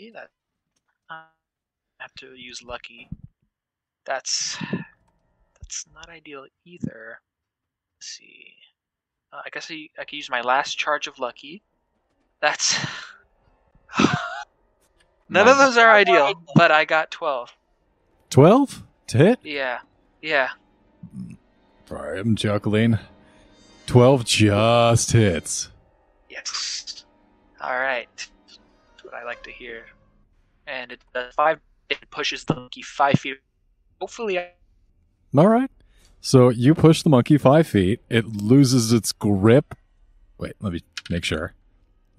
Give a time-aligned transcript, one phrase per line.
[0.00, 0.30] Okay, that
[1.10, 1.24] uh,
[1.98, 3.06] have to use lucky.
[4.06, 4.56] That's
[5.60, 7.20] that's not ideal either.
[7.96, 8.54] Let's see.
[9.30, 11.62] Uh, I guess I, I could use my last charge of lucky.
[12.40, 12.78] That's
[15.28, 17.54] none of those are ideal, but I got twelve.
[18.30, 19.40] 12 to hit?
[19.42, 19.80] Yeah,
[20.22, 20.48] yeah.
[21.90, 22.98] All right, I'm chuckling.
[23.86, 25.68] 12 just hits.
[26.30, 27.04] Yes.
[27.60, 28.08] All right.
[29.10, 29.86] What I like to hear.
[30.68, 31.58] And it does five.
[31.88, 33.38] It pushes the monkey five feet.
[34.00, 34.50] Hopefully, I
[35.36, 35.70] All right.
[36.20, 38.00] So you push the monkey five feet.
[38.08, 39.74] It loses its grip.
[40.38, 41.54] Wait, let me make sure.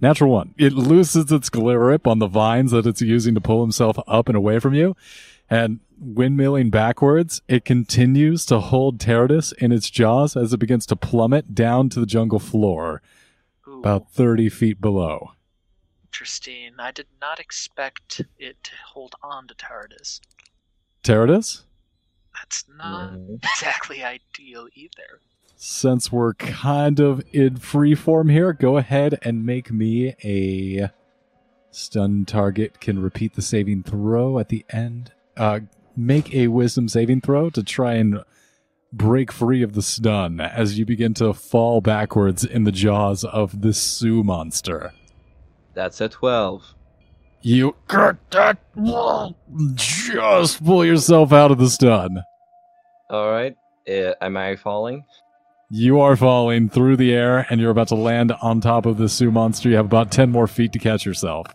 [0.01, 0.53] Natural one.
[0.57, 4.35] It loses its grip on the vines that it's using to pull himself up and
[4.35, 4.98] away from you.
[5.49, 10.98] And windmilling backwards, it continues to hold Teradus in its jaws as it begins to
[10.98, 13.01] plummet down to the jungle floor,
[13.65, 15.31] Ooh, about 30 feet below.
[16.13, 16.73] Interesting.
[16.77, 20.20] I did not expect it to hold on to Tardis.
[21.03, 21.63] Teradus?
[22.35, 25.21] That's not exactly ideal either.
[25.55, 30.91] Since we're kind of in free form here, go ahead and make me a
[31.71, 32.82] stun target.
[32.82, 35.13] Can repeat the saving throw at the end.
[35.37, 35.62] Uh,
[35.95, 38.21] make a wisdom saving throw to try and
[38.91, 43.62] break free of the stun as you begin to fall backwards in the jaws of
[43.62, 44.93] this su-monster.
[45.73, 46.75] That's a 12.
[47.41, 47.75] You
[49.75, 52.23] just pull yourself out of the stun.
[53.09, 53.57] Alright.
[53.89, 55.05] Uh, am I falling?
[55.69, 59.09] You are falling through the air and you're about to land on top of the
[59.09, 59.69] su-monster.
[59.69, 61.47] You have about 10 more feet to catch yourself.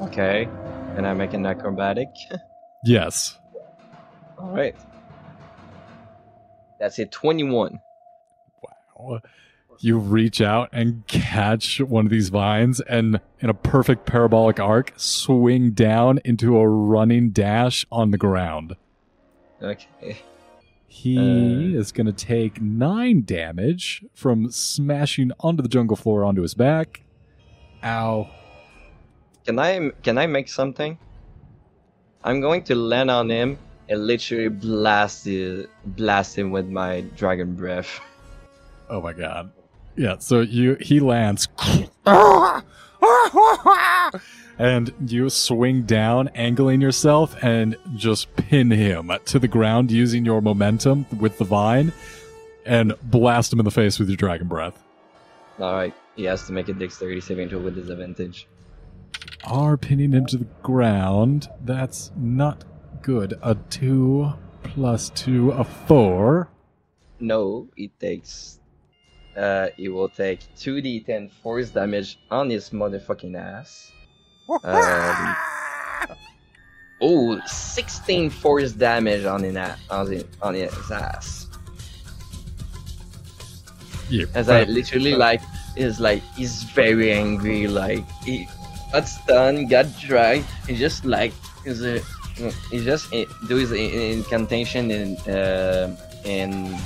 [0.00, 0.48] Okay.
[0.96, 2.08] And I make an acrobatic.
[2.84, 3.38] Yes.
[4.36, 4.74] Alright.
[6.80, 7.80] That's a 21.
[9.80, 14.92] You reach out and catch one of these vines and, in a perfect parabolic arc,
[14.96, 18.76] swing down into a running dash on the ground.
[19.60, 20.18] Okay.
[20.86, 21.78] He Uh.
[21.80, 27.02] is going to take nine damage from smashing onto the jungle floor onto his back.
[27.82, 28.28] Ow.
[29.44, 30.98] Can I can I make something?
[32.22, 33.58] I'm going to land on him
[33.88, 38.00] and literally blast the, blast him with my dragon breath.
[38.88, 39.50] Oh my god.
[39.96, 41.48] Yeah, so you he lands
[44.58, 50.40] and you swing down, angling yourself and just pin him to the ground using your
[50.40, 51.92] momentum with the vine
[52.64, 54.82] and blast him in the face with your dragon breath.
[55.60, 58.48] Alright, he has to make a dexterity saving throw with disadvantage.
[59.44, 61.48] Are pinning him to the ground.
[61.64, 62.64] That's not
[63.02, 63.34] good.
[63.42, 64.32] A 2
[64.62, 66.48] plus 2, a 4.
[67.20, 68.60] No, it takes.
[69.36, 73.90] Uh, he will take 2d10 force damage on his motherfucking ass.
[74.64, 75.36] Um,
[77.00, 81.46] oh, 16 force damage on a- on his, on his ass.
[84.10, 85.40] Yeah, As I literally like
[85.76, 87.66] is like he's very angry.
[87.66, 88.46] Like he
[88.92, 90.44] got stunned, got dragged.
[90.68, 91.32] He just like
[91.64, 92.00] is a
[92.70, 96.76] he just eh, do his incantation in uh, in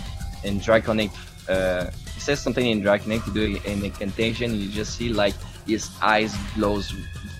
[0.44, 1.10] in draconic.
[1.48, 1.90] Uh,
[2.26, 4.52] says something in draconic to do an incantation.
[4.54, 6.90] You just see like his eyes glows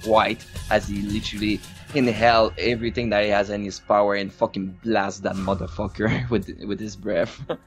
[0.05, 1.61] white as he literally
[1.95, 6.81] inhale everything that he has in his power and fucking blast that motherfucker with with
[6.81, 7.41] his breath.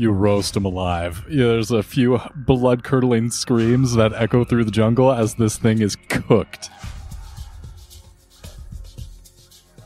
[0.00, 1.24] You roast him alive.
[1.28, 5.82] Yeah, there's a few blood curdling screams that echo through the jungle as this thing
[5.82, 6.70] is cooked.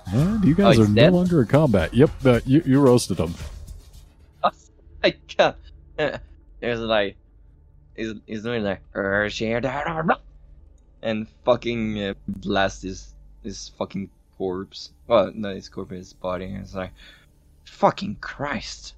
[0.09, 1.95] And you guys Oh, are he's no longer in combat.
[1.95, 3.33] Yep, uh, you, you roasted him.
[5.03, 5.57] I can't.
[6.63, 7.17] There's like,
[7.97, 10.21] he's, he's doing like, "Er, share that,"
[11.03, 14.09] and fucking uh, blast his his fucking
[14.39, 14.93] corpse.
[15.09, 16.45] Well, not his corpse, his body.
[16.47, 16.93] And it's like,
[17.65, 18.95] fucking Christ.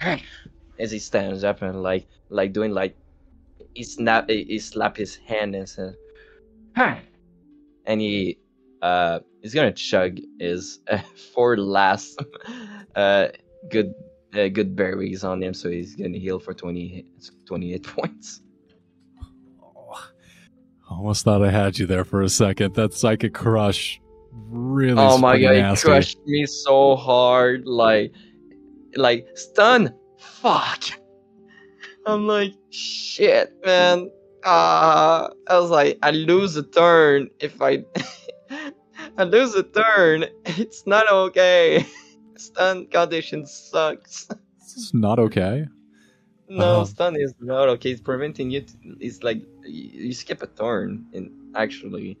[0.78, 2.96] As he stands up and like like doing like,
[3.74, 5.96] he snap he, slap his hand and says,
[6.76, 8.38] and he
[8.80, 10.98] uh he's gonna chug his uh,
[11.34, 12.22] four last
[12.94, 13.28] uh
[13.70, 13.92] good
[14.38, 17.04] uh, good berries on him, so he's gonna heal for 20,
[17.44, 18.42] 28 points.
[20.88, 22.74] Almost thought I had you there for a second.
[22.74, 24.00] That psychic crush
[24.48, 25.88] really oh my god, nasty.
[25.88, 28.12] he crushed me so hard, like,
[28.94, 29.92] like stun.
[30.18, 30.84] Fuck.
[32.06, 34.10] I'm like, shit, man.
[34.44, 37.84] Ah, I was like, I lose a turn if I,
[39.18, 40.26] I lose a turn.
[40.44, 41.84] It's not okay.
[42.36, 44.28] Stun condition sucks.
[44.60, 45.66] It's not okay.
[46.48, 46.84] No, Uh-huh.
[46.84, 47.90] stun is not okay.
[47.92, 48.60] It's preventing you.
[48.62, 51.06] To, it's like you, you skip a turn.
[51.12, 52.18] And actually,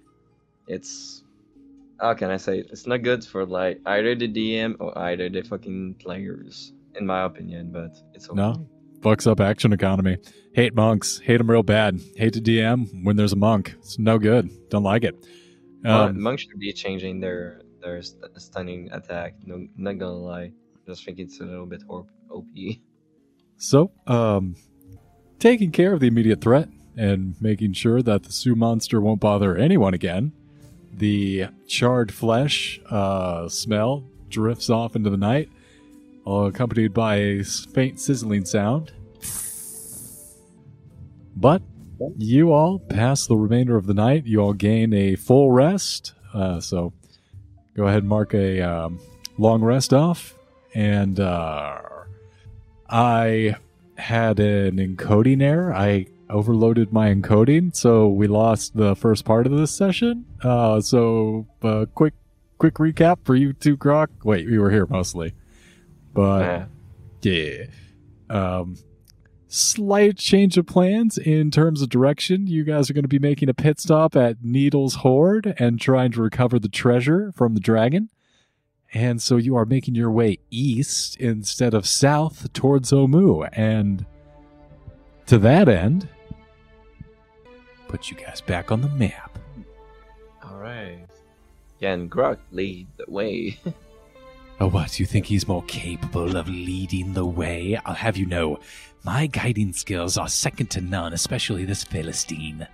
[0.68, 1.22] it's
[2.00, 2.68] how can I say it?
[2.70, 7.24] It's not good for like either the DM or either the fucking players, in my
[7.24, 7.70] opinion.
[7.72, 8.36] But it's okay.
[8.36, 8.68] No.
[9.00, 10.16] Fucks up action economy.
[10.54, 11.18] Hate monks.
[11.18, 12.00] Hate them real bad.
[12.16, 13.74] Hate to DM when there's a monk.
[13.78, 14.50] It's no good.
[14.70, 15.14] Don't like it.
[15.84, 17.60] Um, monks should be changing their
[18.36, 19.34] stunning attack.
[19.44, 20.52] No, not gonna lie.
[20.86, 22.46] Just think it's a little bit OP.
[23.58, 24.56] So, um,
[25.38, 29.94] taking care of the immediate threat and making sure that the su-monster won't bother anyone
[29.94, 30.32] again,
[30.92, 35.50] the charred flesh uh, smell drifts off into the night,
[36.26, 38.92] accompanied by a faint sizzling sound.
[41.34, 41.62] But
[42.16, 44.26] you all pass the remainder of the night.
[44.26, 46.14] You all gain a full rest.
[46.32, 46.92] Uh, so,
[47.76, 48.98] go ahead and mark a um,
[49.38, 50.34] long rest off.
[50.74, 51.78] And uh,
[52.88, 53.56] I
[53.96, 55.72] had an encoding error.
[55.74, 60.24] I overloaded my encoding, so we lost the first part of this session.
[60.42, 62.14] Uh, so, uh, quick,
[62.58, 64.08] quick recap for you two, Grok.
[64.24, 65.34] Wait, we were here mostly,
[66.12, 66.66] but Yeah.
[67.22, 67.64] yeah.
[68.28, 68.76] Um,
[69.48, 72.46] slight change of plans in terms of direction.
[72.46, 76.12] You guys are going to be making a pit stop at Needle's Hoard and trying
[76.12, 78.10] to recover the treasure from the dragon.
[78.94, 83.48] And so you are making your way east instead of south towards Omu.
[83.52, 84.06] And
[85.26, 86.08] to that end,
[87.88, 89.38] put you guys back on the map.
[90.42, 91.06] All right.
[91.80, 93.58] Can Grok lead the way?
[94.58, 94.98] Oh, what?
[94.98, 97.78] You think he's more capable of leading the way?
[97.84, 98.58] I'll have you know,
[99.06, 102.66] my guiding skills are second to none, especially this Philistine.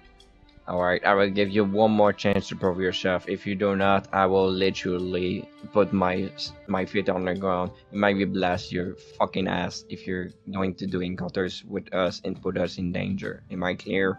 [0.67, 1.05] All right.
[1.05, 3.29] I will give you one more chance to prove yourself.
[3.29, 6.31] If you do not, I will literally put my
[6.69, 7.73] my feet on the ground.
[7.93, 12.57] Maybe blast your fucking ass if you're going to do encounters with us and put
[12.57, 13.43] us in danger.
[13.51, 14.19] Am I clear?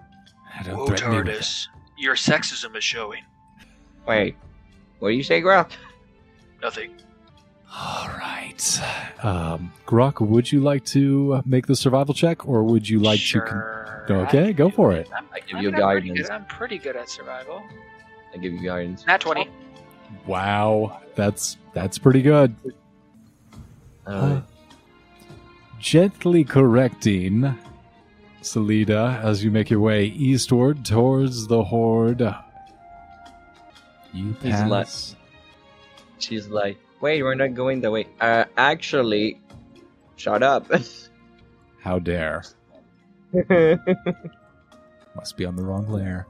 [0.54, 1.68] I don't Whoa, threaten me with Tardis.
[1.98, 3.24] Your sexism is showing.
[4.06, 4.36] Wait.
[5.00, 5.72] What do you say, Grok?
[6.62, 6.92] Nothing.
[7.76, 8.80] All right.
[9.24, 13.42] Um, Grok, would you like to make the survival check, or would you like sure.
[13.46, 13.52] to?
[14.08, 15.10] Con- okay, go for it.
[15.16, 16.28] I'm, I give I you mean, I'm pretty guidance.
[16.28, 17.64] good- I'm pretty good at survival.
[18.34, 19.06] I give you guidance.
[19.08, 19.50] Nat 20.
[20.28, 22.56] Wow, that's that's pretty good.
[24.06, 24.42] Uh,
[25.80, 27.58] Gently correcting
[28.42, 32.22] Salida as you make your way eastward towards the horde.
[34.14, 34.70] You He's pass.
[34.70, 35.18] like-
[36.20, 38.08] she's like, wait, we're not going that way.
[38.22, 39.40] Uh, actually,
[40.16, 40.72] shut up.
[41.82, 42.44] How dare!
[45.16, 46.26] Must be on the wrong layer.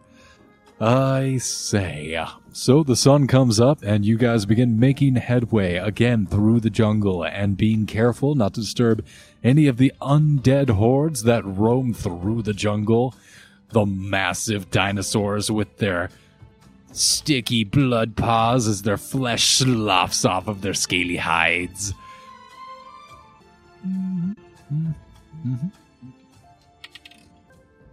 [0.82, 2.20] I say.
[2.52, 7.24] So the sun comes up, and you guys begin making headway again through the jungle
[7.24, 9.06] and being careful not to disturb
[9.44, 13.14] any of the undead hordes that roam through the jungle.
[13.70, 16.10] The massive dinosaurs with their
[16.96, 21.94] sticky blood paws as their flesh sloughs off of their scaly hides.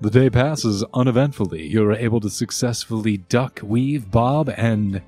[0.00, 1.66] The day passes uneventfully.
[1.66, 5.02] You're able to successfully duck, weave, bob, and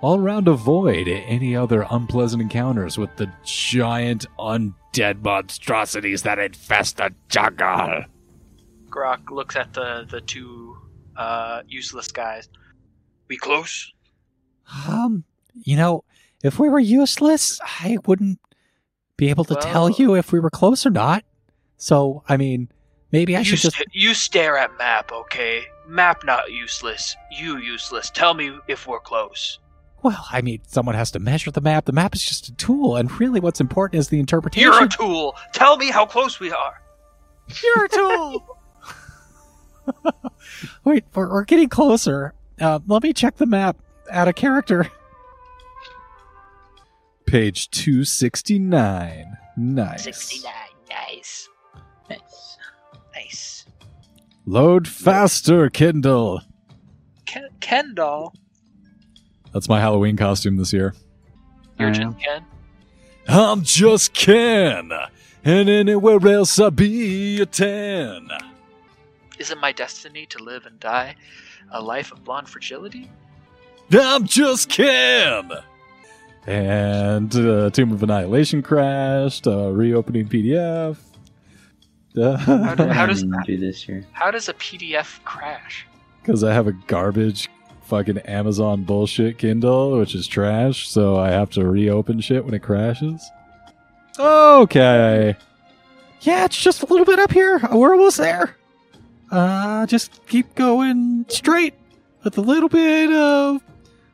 [0.00, 7.12] all around avoid any other unpleasant encounters with the giant undead monstrosities that infest the
[7.28, 8.04] jungle.
[8.88, 10.76] Grok looks at the the two
[11.16, 12.48] uh, useless guys.
[13.30, 13.92] We close?
[14.88, 15.22] Um,
[15.62, 16.02] you know,
[16.42, 18.40] if we were useless, I wouldn't
[19.16, 21.22] be able to tell you if we were close or not.
[21.76, 22.70] So, I mean,
[23.12, 23.80] maybe I should just.
[23.92, 25.62] you stare at map, okay?
[25.86, 27.14] Map not useless.
[27.30, 28.10] You useless.
[28.10, 29.60] Tell me if we're close.
[30.02, 31.84] Well, I mean, someone has to measure the map.
[31.84, 34.72] The map is just a tool, and really, what's important is the interpretation.
[34.72, 35.36] You're a tool.
[35.52, 36.82] Tell me how close we are.
[37.62, 38.58] You're a tool.
[40.84, 42.34] Wait, we're, we're getting closer.
[42.60, 43.78] Uh, let me check the map.
[44.10, 44.90] Add a character.
[47.26, 49.36] Page 269.
[49.56, 50.04] Nice.
[50.04, 50.52] 69.
[50.90, 51.48] Nice.
[52.10, 52.58] Nice.
[53.14, 53.66] Nice.
[54.44, 56.42] Load faster, Kindle.
[57.24, 58.34] Ken, Ken doll.
[59.52, 60.94] That's my Halloween costume this year.
[61.78, 62.16] You're I just know.
[62.22, 62.44] Ken.
[63.28, 64.90] I'm just Ken,
[65.44, 68.28] and anywhere else I'd be a 10.
[69.38, 71.14] Is it my destiny to live and die
[71.70, 73.10] a life of blonde fragility?
[73.92, 75.50] I'm just Ken.
[76.46, 79.46] And uh, Tomb of Annihilation crashed.
[79.46, 80.96] Uh, reopening PDF.
[82.16, 84.04] How do- how does- do this year?
[84.12, 85.86] How does a PDF crash?
[86.22, 87.48] Because I have a garbage
[87.82, 92.62] fucking Amazon bullshit Kindle, which is trash, so I have to reopen shit when it
[92.62, 93.28] crashes.
[94.18, 95.36] Okay.
[96.20, 97.58] Yeah, it's just a little bit up here.
[97.72, 98.56] We're almost there.
[99.30, 101.74] Uh, just keep going straight
[102.24, 103.62] with a little bit of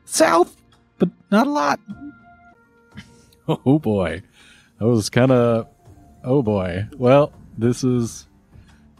[0.05, 0.55] south,
[0.99, 1.79] but not a lot.
[3.49, 4.21] Oh boy.
[4.77, 5.69] That was kind of.
[6.21, 6.85] Oh boy.
[6.97, 8.27] Well, this is.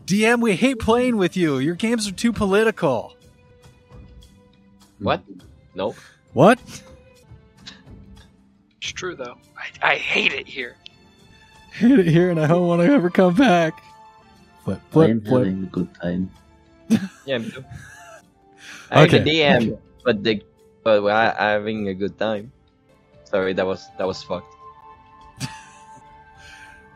[0.05, 1.57] DM, we hate playing with you.
[1.57, 3.13] Your games are too political.
[4.99, 5.21] What?
[5.75, 5.97] Nope.
[6.31, 6.59] What?
[8.81, 9.35] It's true though.
[9.57, 10.77] I, I hate it here.
[11.73, 13.83] Hate it here and I don't want to ever come back.
[14.67, 15.45] Flip, I am flip.
[15.47, 16.29] having a good time.
[17.25, 17.63] Yeah, me too.
[18.91, 19.19] I'm Okay.
[19.19, 20.43] the DM, but the
[20.83, 22.51] but we're having a good time.
[23.23, 24.53] Sorry, that was that was fucked.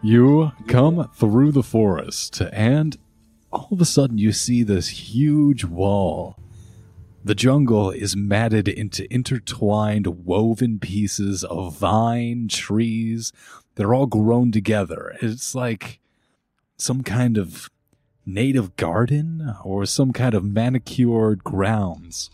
[0.04, 2.98] You come through the forest, and
[3.54, 6.38] all of a sudden you see this huge wall.
[7.24, 13.32] The jungle is matted into intertwined, woven pieces of vine, trees.
[13.76, 15.16] They're all grown together.
[15.22, 16.00] It's like
[16.82, 17.70] some kind of
[18.26, 22.32] native garden or some kind of manicured grounds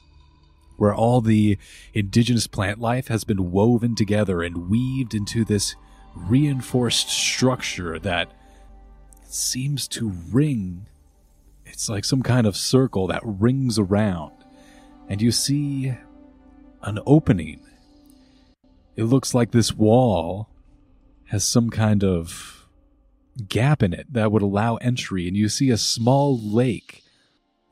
[0.78, 1.58] where all the
[1.94, 5.76] indigenous plant life has been woven together and weaved into this
[6.16, 8.32] reinforced structure that
[9.26, 10.88] seems to ring.
[11.66, 14.32] It's like some kind of circle that rings around.
[15.10, 15.94] And you see
[16.84, 17.60] an opening.
[18.96, 20.48] It looks like this wall
[21.26, 22.57] has some kind of
[23.38, 25.28] gap in it that would allow entry.
[25.28, 27.04] And you see a small lake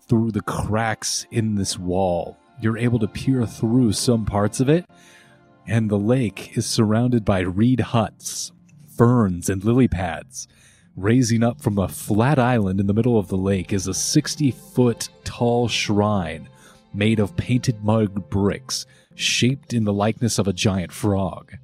[0.07, 2.37] through the cracks in this wall.
[2.61, 4.85] You're able to peer through some parts of it
[5.67, 8.51] and the lake is surrounded by reed huts,
[8.95, 10.47] ferns, and lily pads.
[10.95, 14.51] Raising up from a flat island in the middle of the lake is a 60
[14.51, 16.47] foot tall shrine
[16.93, 21.57] made of painted mud bricks, shaped in the likeness of a giant frog.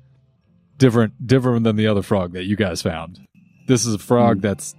[0.77, 3.19] Different, different than the other frog that you guys found.
[3.67, 4.75] This is a frog that's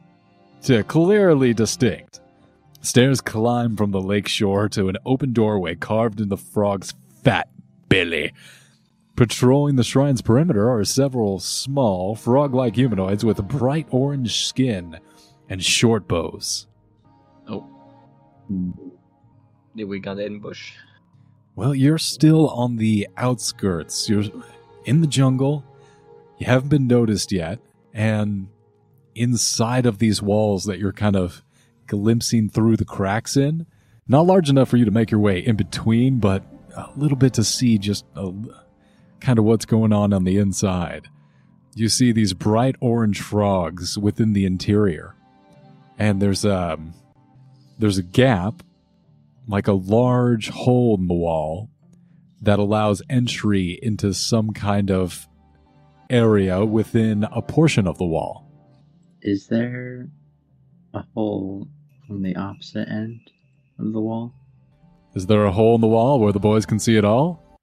[0.68, 2.20] uh, clearly distinct.
[2.80, 7.48] Stairs climb from the lake shore to an open doorway carved in the frog's fat
[7.88, 8.32] belly.
[9.14, 14.98] Patrolling the shrine's perimeter are several small, frog like humanoids with bright orange skin
[15.48, 16.66] and short bows.
[18.48, 18.70] Hmm.
[19.76, 20.72] Did we got ambush?
[21.54, 24.08] Well, you're still on the outskirts.
[24.08, 24.24] You're
[24.84, 25.64] in the jungle.
[26.38, 27.58] You haven't been noticed yet.
[27.94, 28.48] And
[29.14, 31.42] inside of these walls that you're kind of
[31.86, 33.66] glimpsing through the cracks in,
[34.08, 36.44] not large enough for you to make your way in between, but
[36.76, 38.32] a little bit to see just a,
[39.20, 41.08] kind of what's going on on the inside.
[41.74, 45.14] You see these bright orange frogs within the interior.
[45.98, 46.94] And there's um
[47.78, 48.62] there's a gap
[49.46, 51.70] like a large hole in the wall
[52.40, 55.28] that allows entry into some kind of
[56.10, 58.51] area within a portion of the wall.
[59.22, 60.08] Is there
[60.94, 61.68] a hole
[62.10, 63.20] on the opposite end
[63.78, 64.34] of the wall?
[65.14, 67.60] Is there a hole in the wall where the boys can see it all?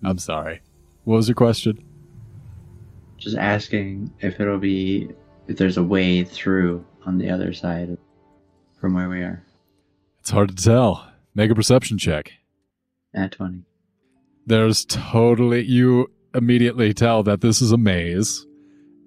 [0.00, 0.06] Hmm.
[0.06, 0.60] I'm sorry.
[1.04, 1.84] What was your question?
[3.18, 5.08] Just asking if it'll be
[5.48, 7.98] if there's a way through on the other side
[8.80, 9.44] from where we are.
[10.20, 11.10] It's hard to tell.
[11.34, 12.32] Make a perception check.
[13.12, 13.64] At twenty.
[14.46, 18.46] There's totally, you immediately tell that this is a maze.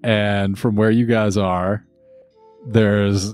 [0.05, 1.83] And from where you guys are,
[2.67, 3.33] there's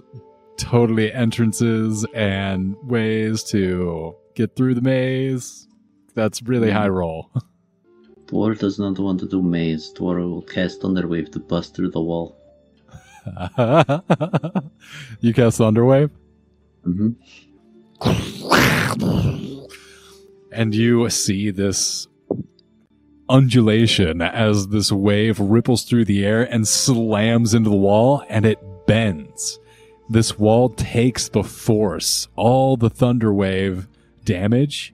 [0.56, 5.68] totally entrances and ways to get through the maze.
[6.16, 7.30] That's really high roll.
[8.28, 9.94] Dwarf does not want to do maze.
[9.94, 12.38] Dwarf will cast Thunderwave to bust through the wall.
[15.20, 16.10] you cast Thunderwave?
[16.88, 17.12] Mm-hmm.
[20.54, 22.08] and you see this
[23.32, 28.60] undulation as this wave ripples through the air and slams into the wall and it
[28.86, 29.60] bends.
[30.10, 32.28] This wall takes the force.
[32.36, 33.88] All the thunder wave
[34.26, 34.94] damage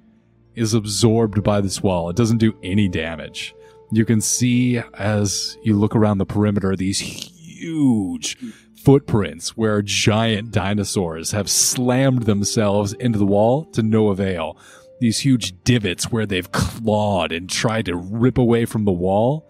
[0.56, 2.10] is absorbed by this wall.
[2.10, 3.56] It doesn't do any damage.
[3.92, 8.38] You can see as you look around the perimeter these huge
[8.76, 14.58] footprints where giant dinosaurs have slammed themselves into the wall to no avail.
[15.00, 19.50] These huge divots where they've clawed and tried to rip away from the wall.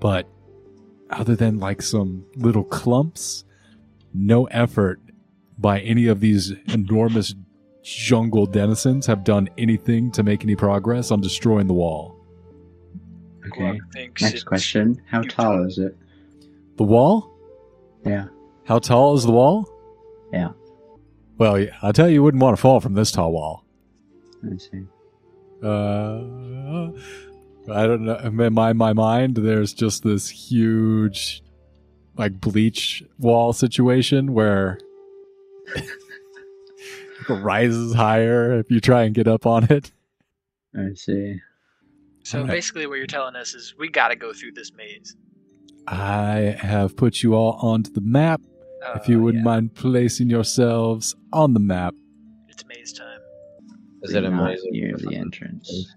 [0.00, 0.26] But
[1.10, 3.44] other than like some little clumps,
[4.14, 5.00] no effort
[5.58, 7.34] by any of these enormous
[7.82, 12.18] jungle denizens have done anything to make any progress on destroying the wall.
[13.46, 13.58] Okay.
[13.58, 15.02] Glug thinks Next question.
[15.06, 15.96] How tall is it?
[16.76, 17.30] The wall?
[18.06, 18.26] Yeah.
[18.64, 19.68] How tall is the wall?
[20.32, 20.50] Yeah.
[21.38, 23.61] Well, I tell you, you wouldn't want to fall from this tall wall.
[24.44, 24.82] I see.
[25.62, 26.90] Uh,
[27.72, 28.16] I don't know.
[28.16, 31.42] In my my mind, there's just this huge,
[32.16, 34.78] like bleach wall situation where
[35.76, 35.84] it
[37.28, 39.92] rises higher if you try and get up on it.
[40.76, 41.40] I see.
[42.24, 42.52] So Okay.
[42.52, 45.16] basically, what you're telling us is we got to go through this maze.
[45.86, 48.40] I have put you all onto the map.
[48.94, 51.94] if you Uh, wouldn't yeah, mind placing yourselves on the map.
[54.02, 54.24] It's maze time.
[54.24, 54.72] Is it Not amazing?
[54.72, 55.94] near the entrance?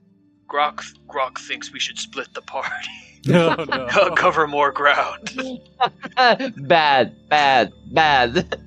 [0.50, 2.88] Grok Grok thinks we should split the party,
[3.26, 3.88] No, no.
[4.16, 5.34] Cover more ground.
[6.68, 8.58] bad, bad, bad.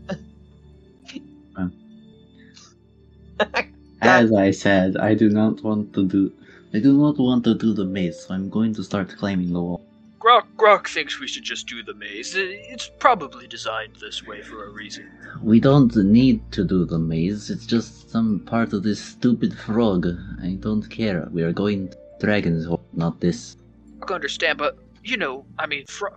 [4.02, 6.32] As I said, I do not want to do.
[6.74, 9.60] I do not want to do the maze, so I'm going to start climbing the
[9.62, 9.87] wall.
[10.18, 12.34] Grok Grok thinks we should just do the maze.
[12.36, 15.08] It's probably designed this way for a reason.
[15.42, 17.50] We don't need to do the maze.
[17.50, 20.06] It's just some part of this stupid frog.
[20.42, 21.28] I don't care.
[21.30, 23.56] We are going to Dragon's Hole, not this.
[24.02, 26.16] I can understand, but you know, I mean, fro-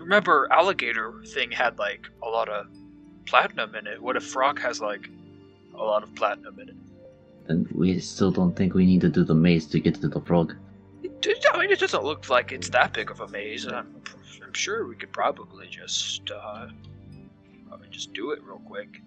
[0.00, 2.66] remember alligator thing had like a lot of
[3.26, 4.02] platinum in it.
[4.02, 5.06] What if frog has like
[5.74, 6.76] a lot of platinum in it?
[7.48, 10.20] And we still don't think we need to do the maze to get to the
[10.22, 10.56] frog.
[11.26, 13.66] It- I mean, it doesn't look like it's that big of a maze.
[13.66, 14.02] I'm,
[14.44, 16.66] I'm sure we could probably just, uh,
[17.68, 19.00] probably just do it real quick.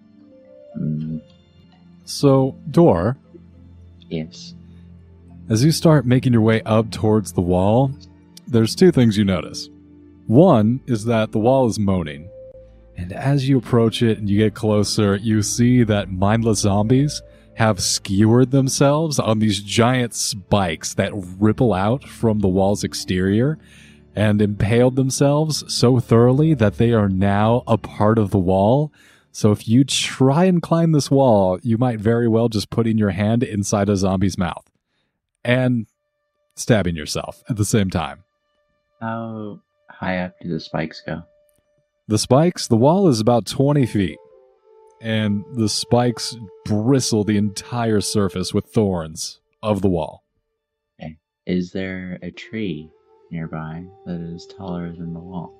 [2.04, 3.16] So, Door,
[4.08, 4.54] yes.
[5.48, 7.92] as you start making your way up towards the wall,
[8.46, 9.68] there's two things you notice.
[10.26, 12.28] One is that the wall is moaning,
[12.96, 17.20] and as you approach it and you get closer, you see that mindless zombies
[17.58, 21.10] have skewered themselves on these giant spikes that
[21.40, 23.58] ripple out from the wall's exterior
[24.14, 28.92] and impaled themselves so thoroughly that they are now a part of the wall.
[29.32, 32.96] So if you try and climb this wall, you might very well just put in
[32.96, 34.70] your hand inside a zombie's mouth
[35.44, 35.88] and
[36.54, 38.22] stabbing yourself at the same time.
[39.00, 41.24] How high up do the spikes go?
[42.06, 44.18] The spikes, the wall is about 20 feet,
[45.00, 50.24] and the spikes bristle the entire surface with thorns of the wall.
[51.48, 52.90] Is there a tree
[53.30, 55.54] nearby that is taller than the wall?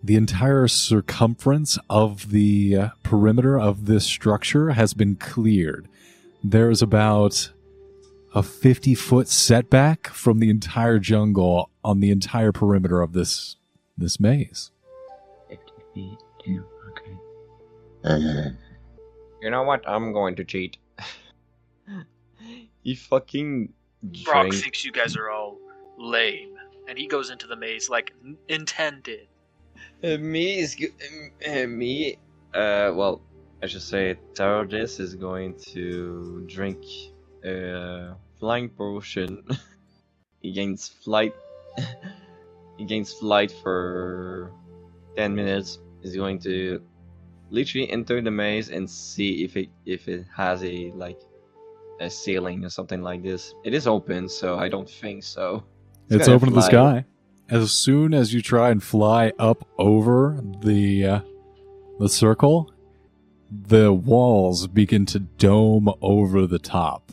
[0.00, 5.88] The entire circumference of the uh, perimeter of this structure has been cleared.
[6.44, 7.50] There's about
[8.32, 13.56] a 50 foot setback from the entire jungle on the entire perimeter of this
[13.96, 14.70] this maze.
[15.48, 15.64] 50
[15.94, 16.18] feet.
[16.46, 16.77] Yeah, okay.
[19.40, 19.88] You know what?
[19.88, 20.78] I'm going to cheat.
[22.82, 23.72] he fucking
[24.06, 24.54] Grok drank.
[24.54, 25.58] thinks you guys are all
[25.98, 26.54] lame,
[26.88, 28.14] and he goes into the maze like
[28.48, 29.28] intended.
[30.02, 30.86] Uh, me is go-
[31.46, 32.16] uh, me.
[32.54, 33.20] Uh, well,
[33.62, 36.78] I should say Tardis is going to drink
[37.44, 39.44] a flying potion.
[40.40, 41.34] he gains flight.
[42.78, 44.52] he gains flight for
[45.16, 45.78] ten minutes.
[46.02, 46.80] He's going to
[47.50, 51.20] literally enter the maze and see if it if it has a like
[52.00, 53.54] a ceiling or something like this.
[53.64, 55.64] It is open, so I don't think so.
[56.08, 57.04] It's gonna open to the sky.
[57.48, 61.20] As soon as you try and fly up over the uh,
[61.98, 62.72] the circle,
[63.50, 67.12] the walls begin to dome over the top,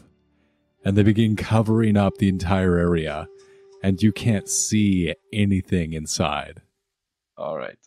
[0.84, 3.28] and they begin covering up the entire area,
[3.82, 6.62] and you can't see anything inside.
[7.38, 7.78] All right.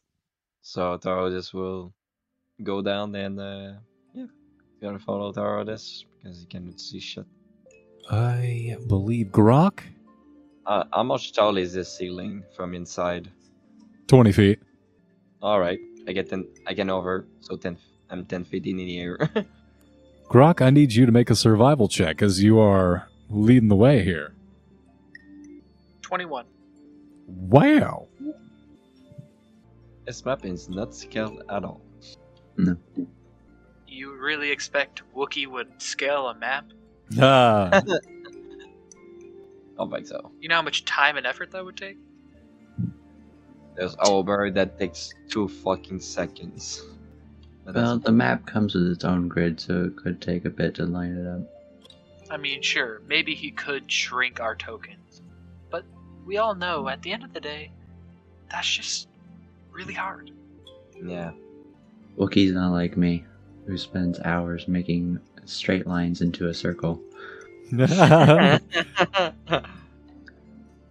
[0.63, 1.95] So Tarodis will
[2.63, 3.73] go down and uh,
[4.15, 4.29] yeah, you
[4.83, 7.27] gotta follow Tarodis because he cannot see shit.
[8.11, 9.81] I believe Grok,
[10.67, 13.31] Uh, how much tall is this ceiling from inside?
[14.07, 14.59] twenty feet.
[15.43, 16.47] All right, I get ten.
[16.67, 17.27] I get over.
[17.41, 17.77] So ten.
[18.11, 19.19] I'm ten feet in the air.
[20.29, 24.03] Grok, I need you to make a survival check as you are leading the way
[24.03, 24.33] here.
[26.03, 26.47] Twenty-one.
[27.27, 28.09] Wow.
[30.07, 31.83] this map is not scaled at all.
[33.87, 36.67] You really expect Wookie would scale a map?
[37.21, 37.83] Ah.
[39.79, 40.33] don't think so.
[40.41, 41.97] You know how much time and effort that would take?
[43.77, 46.83] There's over that takes two fucking seconds.
[47.65, 50.75] But well, the map comes with its own grid, so it could take a bit
[50.77, 51.43] to line it up.
[52.31, 55.23] I mean, sure, maybe he could shrink our tokens.
[55.71, 55.85] But
[56.27, 57.71] we all know at the end of the day,
[58.51, 59.09] that's just
[59.71, 60.33] really hard.
[61.03, 61.33] yeah.
[62.19, 63.25] Wookiee's not like me,
[63.67, 67.01] who spends hours making straight lines into a circle.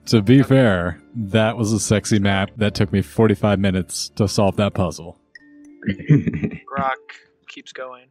[0.08, 4.56] To be fair, that was a sexy map that took me 45 minutes to solve
[4.56, 5.20] that puzzle.
[5.90, 6.96] Grok
[7.50, 8.08] keeps going.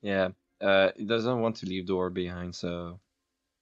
[0.00, 0.28] yeah.
[0.60, 2.98] Uh, he doesn't want to leave door behind, so.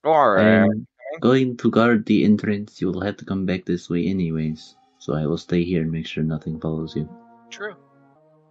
[0.05, 0.87] Or I am
[1.19, 2.79] going to guard the entrance.
[2.79, 4.77] You will have to come back this way anyways.
[4.99, 7.09] So I will stay here and make sure nothing follows you.
[7.49, 7.75] True.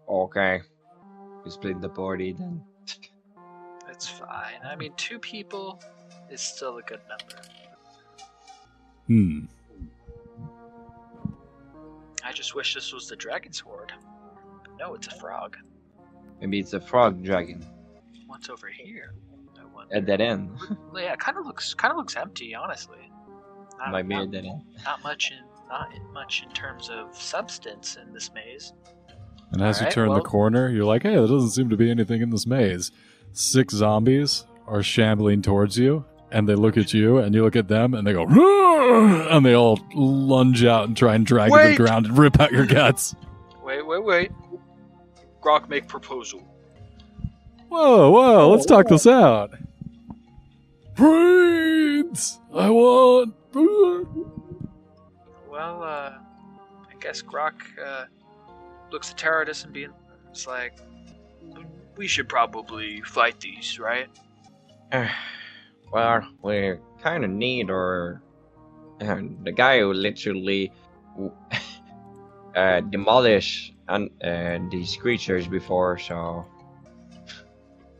[0.09, 0.63] Okay.
[1.45, 2.63] We split the party then.
[3.87, 4.61] That's fine.
[4.65, 5.81] I mean, two people
[6.31, 7.43] is still a good number.
[9.07, 9.45] Hmm.
[12.25, 13.93] I just wish this was the dragon's horde.
[14.65, 15.57] But no, it's a frog.
[16.41, 17.65] Maybe it's a frog dragon
[18.27, 19.15] What's over here?
[19.93, 20.51] At that end.
[20.95, 23.11] Yeah, it kind of looks kind of looks empty, honestly.
[23.79, 24.63] Not, Might be not, at that end.
[24.85, 28.73] not much in not much in terms of substance in this maze.
[29.53, 31.91] And as you turn well- the corner, you're like, hey, there doesn't seem to be
[31.91, 32.91] anything in this maze.
[33.33, 37.69] Six zombies are shambling towards you, and they look at you, and you look at
[37.69, 38.25] them, and they go,
[39.31, 42.41] and they all lunge out and try and drag you to the ground and rip
[42.41, 43.15] out your guts.
[43.65, 44.33] Wait, wait, wait.
[45.43, 46.43] Grok make proposal.
[47.69, 49.51] Whoa, whoa, let's talk this out.
[50.95, 52.41] Brains!
[52.55, 53.35] I want.
[55.51, 57.55] Well, uh, I guess Grok
[57.85, 58.05] uh,
[58.91, 59.93] looks at Teradus and being,
[60.31, 60.79] it's like,
[61.97, 64.09] we should probably fight these, right?
[65.93, 68.23] well, we kind of need our
[69.01, 70.73] uh, the guy who literally
[72.57, 75.99] uh, demolished un- uh, these creatures before.
[75.99, 76.47] So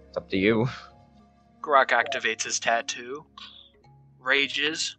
[0.09, 0.69] it's up to you.
[1.61, 3.27] Grok activates his tattoo,
[4.21, 4.97] rages.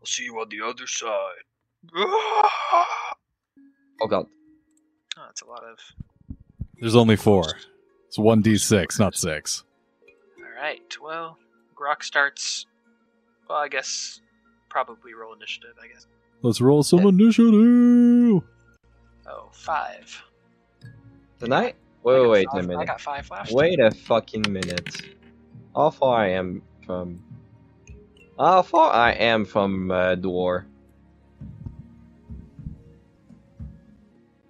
[0.00, 1.44] I'll see you on the other side.
[4.00, 4.26] Oh god.
[5.32, 5.78] That's a lot of.
[6.78, 7.44] There's only four.
[8.08, 9.64] It's 1d6, not six.
[10.38, 11.38] Alright, well,
[11.74, 12.66] Grok starts.
[13.48, 14.20] Well, I guess.
[14.68, 16.06] Probably roll initiative, I guess.
[16.42, 18.42] Let's roll some initiative.
[19.26, 20.22] Oh, five.
[21.40, 21.76] Tonight?
[21.76, 22.82] I Wait, wait five- a minute.
[22.82, 23.52] I got five left.
[23.52, 25.14] Wait a fucking minute.
[25.74, 27.22] How far I am from?
[28.38, 30.14] How far I am from uh,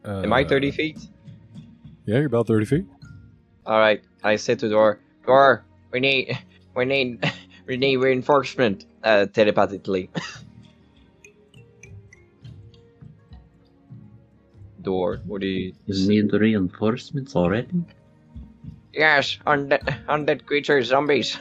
[0.04, 0.24] door?
[0.24, 0.98] Am I Uh, 30 feet?
[2.06, 2.86] Yeah, you're about 30 feet.
[3.66, 4.02] All right.
[4.24, 5.64] I said to door, door.
[5.92, 6.38] We need,
[6.76, 7.24] we need,
[7.66, 8.86] we need reinforcement.
[9.04, 10.10] Uh, telepathically.
[14.82, 15.20] door.
[15.26, 15.72] What do you?
[15.86, 17.84] You need reinforcements already?
[18.92, 21.38] Yes, undead, undead creatures, zombies.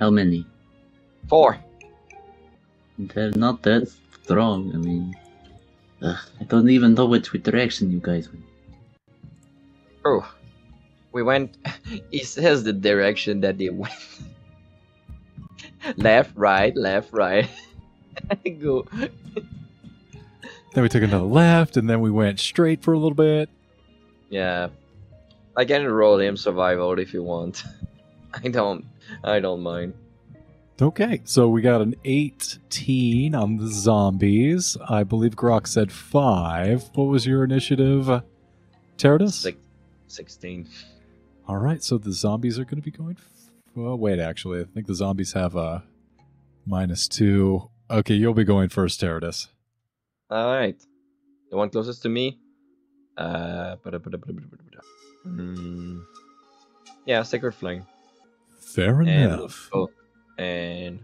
[0.00, 0.46] How many?
[1.28, 1.58] Four.
[2.98, 3.88] They're not that
[4.22, 4.72] strong.
[4.74, 5.14] I mean,
[6.04, 8.44] ugh, I don't even know which direction you guys went.
[10.04, 10.28] Oh,
[11.12, 11.56] we went.
[12.10, 13.94] He says the direction that they went.
[15.96, 17.48] left, right, left, right.
[18.60, 18.86] Go.
[20.74, 23.48] Then we took another left, and then we went straight for a little bit.
[24.28, 24.68] Yeah,
[25.56, 27.64] I can roll him survival if you want.
[28.32, 28.84] I don't.
[29.22, 29.94] I don't mind.
[30.82, 34.76] Okay, so we got an 18 on the zombies.
[34.88, 36.90] I believe Grok said 5.
[36.94, 38.22] What was your initiative,
[38.98, 39.32] Teradus?
[39.34, 39.58] Six,
[40.08, 40.68] Sixteen.
[41.46, 43.16] All right, so the zombies are going to be going.
[43.18, 45.84] F- well, wait, actually, I think the zombies have a
[46.66, 47.70] minus 2.
[47.90, 49.46] Okay, you'll be going first, Teradus.
[50.30, 50.76] All right.
[51.50, 52.38] The one closest to me.
[53.16, 53.76] Uh.
[55.22, 56.00] Hmm.
[57.06, 57.86] Yeah, sacred flame.
[58.58, 59.68] Fair And enough.
[59.72, 59.88] oh,
[60.38, 61.00] and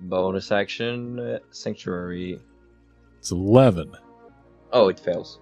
[0.00, 2.40] bonus action uh, sanctuary.
[3.18, 3.92] It's 11.
[4.72, 5.40] Oh, it fails.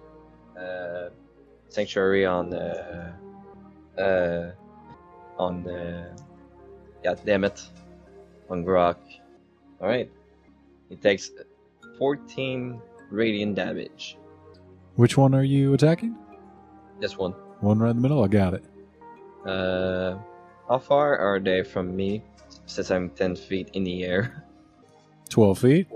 [0.57, 1.09] Uh,
[1.69, 3.13] sanctuary on the.
[3.97, 4.51] Uh,
[5.37, 6.09] on the.
[7.03, 7.61] God damn it.
[8.49, 8.97] On Grok.
[9.81, 10.09] Alright.
[10.89, 11.31] it takes
[11.97, 14.17] 14 radiant damage.
[14.95, 16.15] Which one are you attacking?
[16.99, 17.33] This one.
[17.59, 18.23] One right in the middle?
[18.23, 18.63] I got it.
[19.45, 20.17] Uh,
[20.69, 22.23] how far are they from me?
[22.65, 24.43] Since I'm 10 feet in the air.
[25.29, 25.87] 12 feet?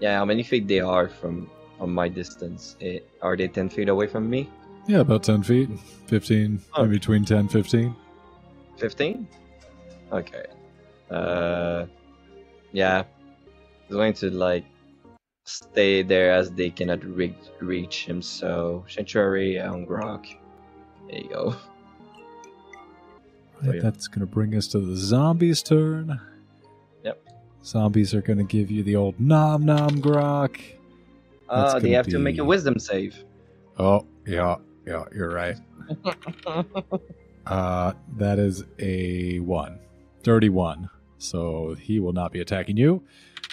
[0.00, 2.76] Yeah, how many feet they are from from my distance?
[2.80, 4.48] Eh, are they 10 feet away from me?
[4.86, 5.68] Yeah, about 10 feet.
[6.06, 6.84] 15, Oh.
[6.84, 7.94] in between 10 15.
[8.78, 9.26] 15?
[10.12, 10.46] Okay.
[11.10, 11.86] Uh,
[12.72, 13.02] yeah.
[13.88, 14.64] He's going to like
[15.44, 18.22] stay there as they cannot re- reach him.
[18.22, 20.26] So Sanctuary on Grok.
[21.08, 21.56] There you go.
[23.66, 23.82] Right, yeah.
[23.82, 26.20] That's going to bring us to the zombies' turn.
[27.04, 27.22] Yep.
[27.64, 30.58] Zombies are going to give you the old nom nom grok.
[31.50, 33.22] That's Uh, they have to make a Wisdom save.
[33.78, 35.56] Oh, yeah, yeah, you're right.
[37.46, 39.78] Uh, that is a one.
[40.24, 40.90] 31.
[41.18, 43.04] So he will not be attacking you.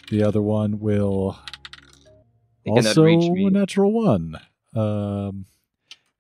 [0.10, 1.38] The other one will
[2.66, 3.46] They also reach me.
[3.46, 4.40] a natural one.
[4.76, 5.46] Um,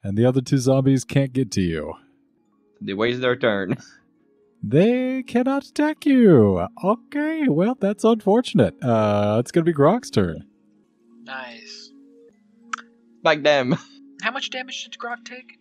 [0.03, 1.95] and the other two zombies can't get to you.
[2.85, 3.77] They waste their turn.
[4.65, 6.65] They cannot attack you.
[6.81, 8.81] Okay, well, that's unfortunate.
[8.81, 10.47] Uh, it's gonna be Grok's turn.
[11.23, 11.91] Nice.
[13.23, 13.75] Back them.
[14.21, 15.59] How much damage did Grok take?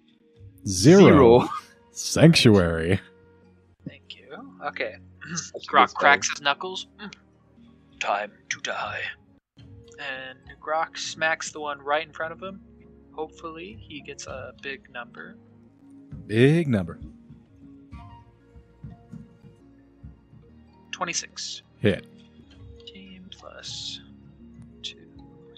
[0.68, 1.00] Zero.
[1.40, 1.48] Zero.
[1.90, 3.00] Sanctuary.
[3.88, 4.56] Thank you.
[4.66, 4.94] Okay.
[5.28, 6.86] That's Grok cracks his knuckles.
[7.98, 9.00] Time to die.
[9.58, 12.60] And Grok smacks the one right in front of him.
[13.16, 15.36] Hopefully, he gets a big number.
[16.26, 16.98] Big number.
[20.90, 21.62] 26.
[21.78, 22.06] Hit.
[22.78, 24.00] 15 plus
[24.82, 24.96] 2.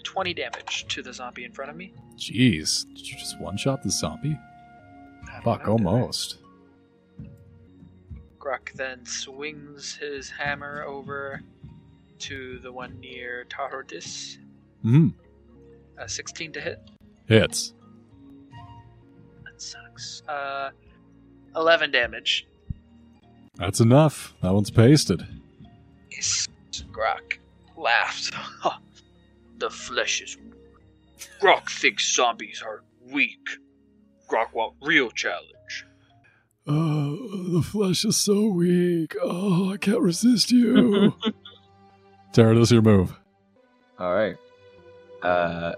[0.03, 1.93] 20 damage to the zombie in front of me.
[2.17, 2.85] Jeez.
[2.95, 4.37] Did you just one shot the zombie?
[5.43, 6.37] Fuck, know, almost.
[8.39, 11.41] Grok then swings his hammer over
[12.19, 14.37] to the one near Tarodis.
[14.81, 15.09] Hmm.
[15.99, 16.79] Uh, 16 to hit.
[17.27, 17.73] Hits.
[19.95, 20.31] That.
[20.31, 20.69] Uh,
[21.55, 22.47] 11 damage.
[23.55, 24.33] That's enough.
[24.41, 25.25] That one's pasted.
[26.11, 26.47] Yes.
[26.91, 27.37] Grok
[27.77, 28.33] laughed.
[29.57, 30.37] the flesh is.
[31.41, 33.47] Grok thinks zombies are weak.
[34.29, 35.85] Grok want real challenge.
[36.67, 39.15] Oh, the flesh is so weak.
[39.21, 41.13] Oh, I can't resist you.
[42.33, 43.17] Tara, your move.
[43.99, 44.35] All right.
[45.21, 45.73] Uh,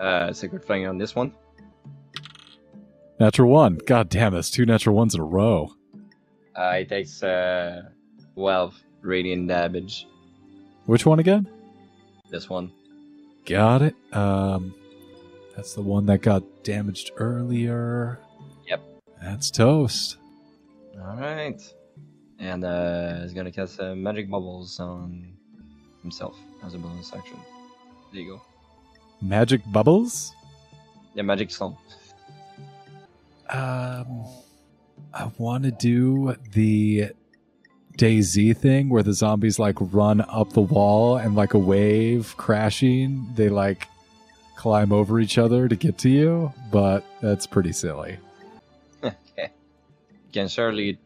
[0.00, 1.32] uh, sacred flame on this one.
[3.22, 3.78] Natural one.
[3.86, 5.72] God damn, that's two natural ones in a row.
[6.58, 7.82] Uh, it takes uh,
[8.34, 10.08] 12 radiant damage.
[10.86, 11.48] Which one again?
[12.30, 12.72] This one.
[13.46, 13.94] Got it.
[14.12, 14.74] Um,
[15.54, 18.18] that's the one that got damaged earlier.
[18.66, 18.82] Yep.
[19.22, 20.16] That's toast.
[21.00, 21.62] All right.
[22.40, 25.32] And uh, he's gonna cast uh, magic bubbles on
[26.02, 27.38] himself as a bonus action.
[28.12, 28.42] There you go.
[29.20, 30.34] Magic bubbles.
[31.14, 31.76] Yeah, magic stone.
[33.52, 34.24] Um,
[35.12, 37.10] I want to do the
[37.98, 43.26] DayZ thing where the zombies like run up the wall and like a wave crashing,
[43.34, 43.88] they like
[44.56, 48.16] climb over each other to get to you, but that's pretty silly.
[49.04, 49.50] okay.
[50.32, 50.98] Can surely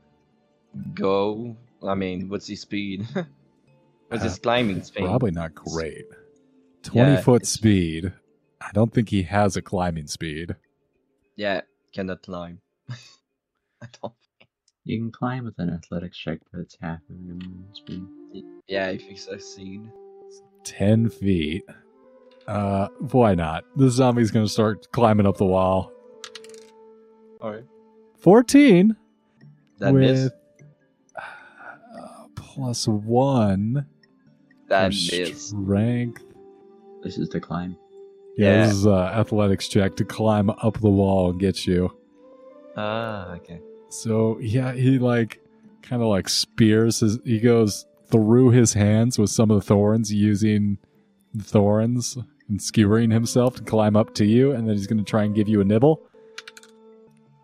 [0.95, 1.57] go.
[1.83, 3.07] I mean, what's his speed?
[4.09, 5.05] what's his Uh, climbing speed?
[5.05, 6.05] Probably not great.
[6.85, 8.13] 20 Yeah, foot speed.
[8.61, 10.57] I don't think he has a climbing speed.
[11.37, 11.63] Yeah,
[11.97, 12.61] cannot climb.
[12.91, 14.13] I don't.
[14.85, 18.05] You can climb with an athletics check, but it's half of your movement speed.
[18.69, 19.81] Yeah, if you succeed.
[20.65, 21.65] 10 feet.
[22.47, 23.65] Uh, why not?
[23.77, 25.91] The zombie's gonna start climbing up the wall.
[27.41, 27.65] Alright.
[28.19, 28.95] 14
[29.79, 30.31] That with miss.
[31.17, 33.87] uh, plus one
[34.69, 36.23] That is for strength.
[37.03, 37.77] This is the climb.
[38.37, 38.67] Yeah, Yeah.
[38.67, 41.97] this is uh, athletics check to climb up the wall and get you.
[42.77, 43.61] Ah, okay.
[43.89, 45.41] So yeah, he like
[45.83, 47.19] kind of like spears his.
[47.25, 50.79] He goes through his hands with some of the thorns, using
[51.35, 52.17] the thorns
[52.49, 55.35] and skewering himself to climb up to you, and then he's going to try and
[55.35, 56.03] give you a nibble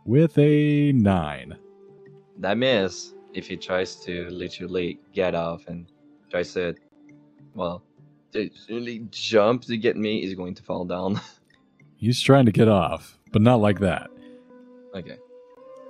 [0.05, 1.57] with a nine.
[2.39, 3.15] That miss.
[3.35, 5.87] If he tries to literally get off and
[6.31, 6.75] tries to,
[7.55, 7.83] well,
[8.33, 11.21] to really jump to get me, he's going to fall down.
[11.97, 14.11] He's trying to get off, but not like that.
[14.93, 15.19] okay.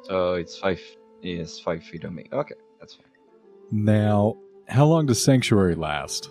[0.02, 0.78] So it's five.
[1.22, 2.26] Is five feet on me.
[2.32, 3.06] Okay, that's fine.
[3.70, 4.36] Now,
[4.68, 6.28] how long does sanctuary last?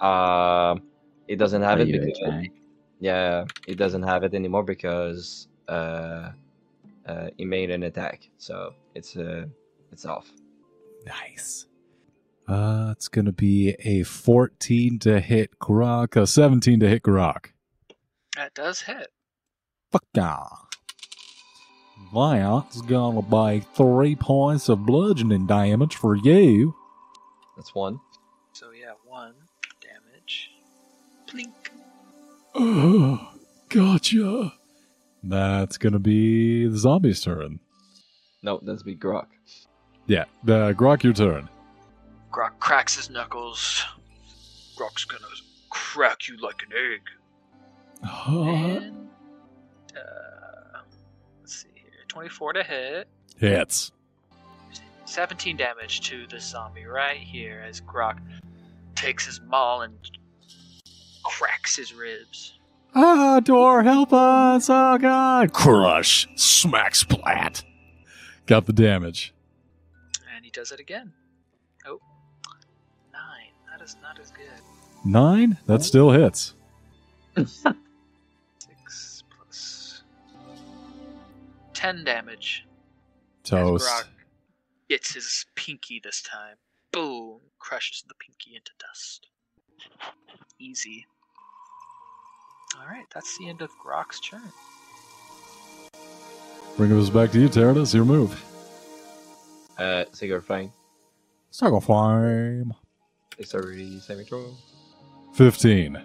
[0.00, 0.82] Um,
[1.28, 2.46] it doesn't have Are it because
[2.98, 6.32] yeah, it doesn't have it anymore because uh,
[7.06, 9.46] uh, he made an attack, so it's uh,
[9.92, 10.30] it's off.
[11.06, 11.66] Nice.
[12.50, 17.52] Uh, it's gonna be a 14 to hit Grok, a 17 to hit Grok.
[18.34, 19.06] That does hit.
[19.92, 20.46] Fuck yeah.
[22.12, 26.74] That's gonna be three points of bludgeoning damage for you.
[27.56, 28.00] That's one.
[28.52, 29.34] So yeah, one
[29.80, 30.50] damage.
[31.28, 31.70] Plink.
[32.56, 33.30] Oh,
[33.68, 34.54] gotcha.
[35.22, 37.60] That's gonna be the zombie's turn.
[38.42, 39.26] No, that's big Grok.
[40.08, 41.48] Yeah, uh, Grok, your turn.
[42.30, 43.84] Grok cracks his knuckles.
[44.76, 45.24] Grok's gonna
[45.70, 47.00] crack you like an egg.
[48.26, 49.08] And
[49.96, 50.78] uh,
[51.40, 53.08] let's see here, twenty-four to hit.
[53.38, 53.92] hits.
[55.06, 58.18] 17 damage to the zombie right here as Grok
[58.94, 59.96] takes his maul and
[61.24, 62.58] cracks his ribs.
[62.94, 64.68] Ah, door, help us!
[64.70, 65.52] Oh god!
[65.52, 67.64] Crush, smack, splat.
[68.46, 69.34] Got the damage.
[70.34, 71.12] And he does it again.
[73.80, 73.80] Nine.
[73.80, 74.44] That is not as good.
[75.04, 75.58] Nine.
[75.66, 76.54] That still hits.
[77.46, 79.24] Six.
[81.72, 82.66] Ten damage.
[83.44, 84.04] as Toast.
[84.88, 86.56] Gets his pinky this time.
[86.92, 87.40] Boom!
[87.58, 89.28] Crushes the pinky into dust.
[90.58, 91.06] Easy.
[92.78, 94.42] Alright, that's the end of Grok's turn.
[96.76, 97.94] Bring us back to you, Teradus.
[97.94, 98.44] Your move.
[99.78, 100.72] Uh, Sigurd Fang.
[101.50, 102.74] Circle flame.
[103.36, 104.54] Dexterity saving throw.
[105.34, 106.02] 15.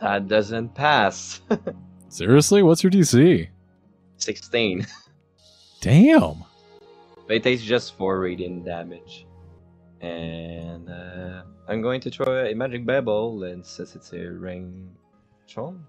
[0.00, 1.40] That doesn't pass.
[2.08, 2.62] Seriously?
[2.62, 3.48] What's your DC?
[4.18, 4.86] 16.
[5.80, 6.44] Damn.
[7.26, 9.26] But it takes just 4 radiant damage.
[10.00, 14.90] And uh, I'm going to throw a magic bubble, and since it's a ring
[15.46, 15.86] charm,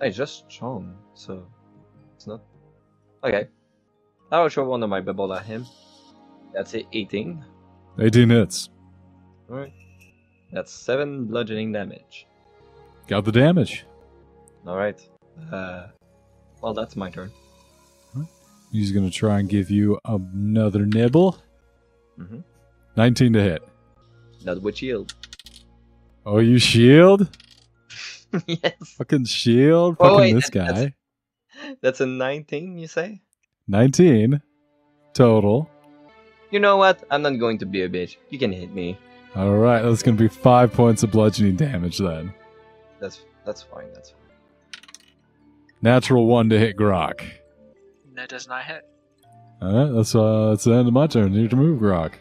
[0.00, 1.46] I just charm, so
[2.14, 2.42] it's not.
[3.24, 3.48] Okay.
[4.30, 5.64] I will throw one of my bubble at him.
[6.52, 7.44] That's it, 18.
[8.00, 8.68] 18 hits.
[9.50, 9.72] Alright.
[10.52, 12.26] That's 7 bludgeoning damage.
[13.06, 13.84] Got the damage.
[14.66, 15.06] Alright.
[15.52, 15.88] Uh,
[16.60, 17.30] well, that's my turn.
[18.72, 21.38] He's going to try and give you another nibble.
[22.18, 22.44] Mhm.
[22.96, 23.62] 19 to hit.
[24.44, 25.14] Not with shield.
[26.26, 27.28] Oh, you shield?
[28.46, 28.74] yes.
[28.98, 29.96] Fucking shield?
[30.00, 30.94] Oh, Fucking wait, this that- that's- guy.
[31.82, 33.20] That's a 19, you say?
[33.68, 34.40] 19
[35.12, 35.68] total.
[36.50, 37.02] You know what?
[37.10, 38.16] I'm not going to be a bitch.
[38.30, 38.96] You can hit me.
[39.36, 42.32] All right, that's going to be five points of bludgeoning damage then.
[43.00, 43.86] That's that's fine.
[43.94, 44.18] That's fine.
[45.82, 47.22] Natural one to hit Grok.
[48.14, 48.84] That does not hit.
[49.62, 51.32] All right, that's uh, that's the end of my turn.
[51.32, 52.12] Need to move, Grok.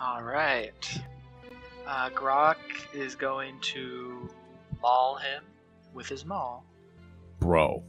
[0.00, 1.00] All right.
[1.86, 2.56] Uh, Grok
[2.92, 4.28] is going to
[4.82, 5.42] maul him
[5.94, 6.64] with his maul.
[7.40, 7.82] Bro,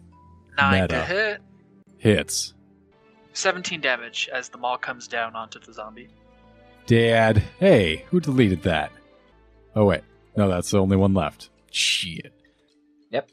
[0.58, 0.88] Nine Meta.
[0.96, 1.42] to hit.
[1.98, 2.54] hits.
[3.34, 6.10] 17 damage as the maul comes down onto the zombie.
[6.88, 8.94] Dad, hey, who deleted that?
[9.76, 10.02] Oh wait,
[10.38, 11.50] no, that's the only one left.
[11.70, 12.34] Shit.
[13.12, 13.30] Yep.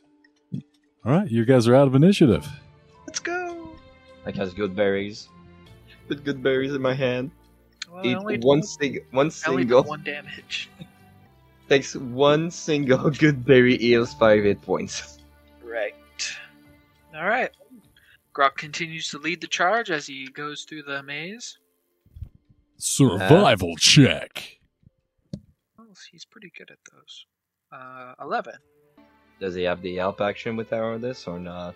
[1.05, 2.47] All right, you guys are out of initiative.
[3.07, 3.71] Let's go.
[4.27, 5.29] I cast good berries.
[6.09, 7.31] Put good berries in my hand.
[7.93, 10.69] Well, Eat only, one sing- one single one damage.
[11.69, 15.19] takes one single good berry heals five hit points.
[15.63, 15.95] Right.
[17.15, 17.53] All right.
[18.35, 21.59] Grok continues to lead the charge as he goes through the maze.
[22.77, 24.59] Survival check.
[25.79, 27.27] Oh, he's pretty good at those.
[27.73, 28.55] Uh, 11.
[29.41, 31.75] Does he have the help action with our this or not?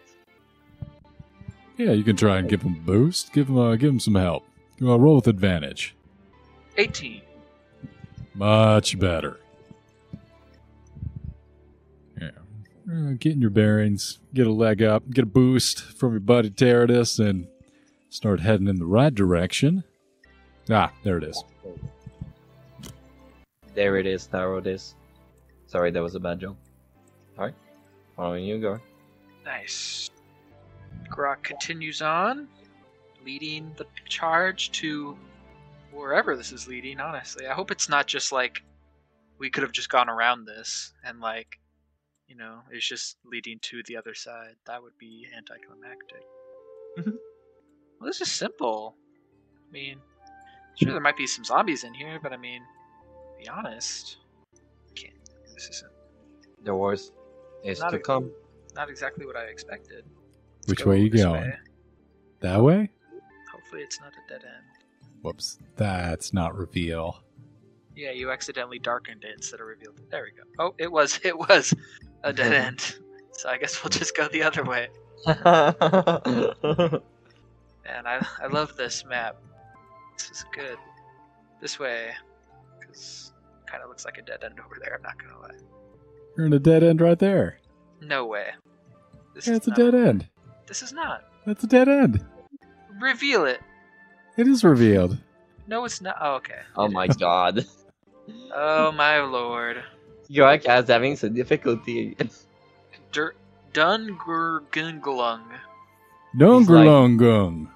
[1.76, 3.32] Yeah, you can try and give him a boost.
[3.32, 4.44] Give him, uh, give him some help.
[4.82, 5.94] Uh, roll with advantage.
[6.76, 7.22] 18.
[8.34, 9.40] Much better.
[12.20, 12.30] Yeah.
[12.90, 17.18] Uh, getting your bearings, get a leg up, get a boost from your buddy Teradus,
[17.18, 17.48] and
[18.08, 19.84] start heading in the right direction.
[20.70, 21.42] Ah, there it is.
[23.74, 24.94] There it is, Taro this.
[25.66, 26.57] Sorry, that was a bad joke.
[27.38, 27.54] Alright.
[28.16, 28.81] Following you, go.
[29.44, 30.11] Nice.
[31.09, 32.48] Grok continues on,
[33.24, 35.16] leading the charge to
[35.92, 37.46] wherever this is leading, honestly.
[37.46, 38.62] I hope it's not just like
[39.38, 41.59] we could have just gone around this and like
[42.26, 44.54] you know, it's just leading to the other side.
[44.66, 46.22] That would be anticlimactic.
[46.98, 47.16] Mhm.
[47.98, 48.96] well, this is simple.
[49.66, 50.00] I mean,
[50.78, 54.18] sure there might be some zombies in here, but I mean, to be honest,
[54.94, 55.14] can't.
[55.54, 55.92] This isn't
[56.64, 57.12] The worst
[57.64, 58.30] is Not to a- come.
[58.74, 60.04] not exactly what I expected.
[60.60, 61.32] Let's Which go way you going?
[61.42, 61.54] way.
[62.40, 62.90] That way?
[63.52, 64.64] Hopefully, it's not a dead end.
[65.22, 65.58] Whoops.
[65.76, 67.22] That's not reveal.
[67.96, 70.08] Yeah, you accidentally darkened it instead of revealed it.
[70.10, 70.44] There we go.
[70.64, 71.74] Oh, it was it was
[72.22, 72.96] a dead end.
[73.32, 74.88] So I guess we'll just go the other way.
[77.90, 79.36] And I I love this map.
[80.18, 80.76] This is good.
[81.61, 82.11] This way,
[82.78, 83.33] because
[83.66, 84.94] kind of looks like a dead end over there.
[84.96, 85.59] I'm not gonna lie.
[86.37, 87.59] You're in a dead end right there.
[88.00, 88.50] No way.
[89.35, 90.28] This Yeah, is it's a not- dead end.
[90.66, 91.24] This is not.
[91.46, 92.24] That's a dead end.
[93.00, 93.61] Reveal it.
[94.37, 95.18] It is revealed.
[95.66, 96.16] No, it's not.
[96.20, 96.61] Oh, okay.
[96.76, 97.64] oh my god.
[98.54, 99.83] Oh my lord.
[100.31, 102.16] Grok is having some difficulty.
[103.12, 103.35] Dur-
[103.72, 105.42] Dungurgunglung.
[106.37, 107.68] Nongrlongung.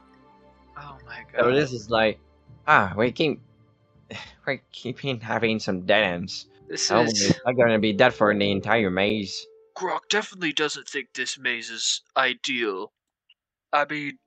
[0.76, 1.54] Oh my So god.
[1.54, 2.18] this is like,
[2.66, 3.40] ah, we keep,
[4.46, 6.46] we keeping having some dead ends.
[6.68, 7.38] This Oh, is.
[7.46, 9.46] I'm gonna be dead for the entire maze.
[9.76, 12.92] Grok definitely doesn't think this maze is ideal.
[13.72, 14.18] I mean,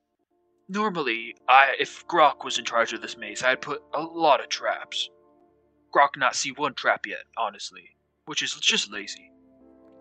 [0.70, 4.50] normally, I if Grok was in charge of this maze, I'd put a lot of
[4.50, 5.10] traps.
[5.96, 7.96] Grok not see one trap yet, honestly,
[8.26, 9.32] which is just lazy.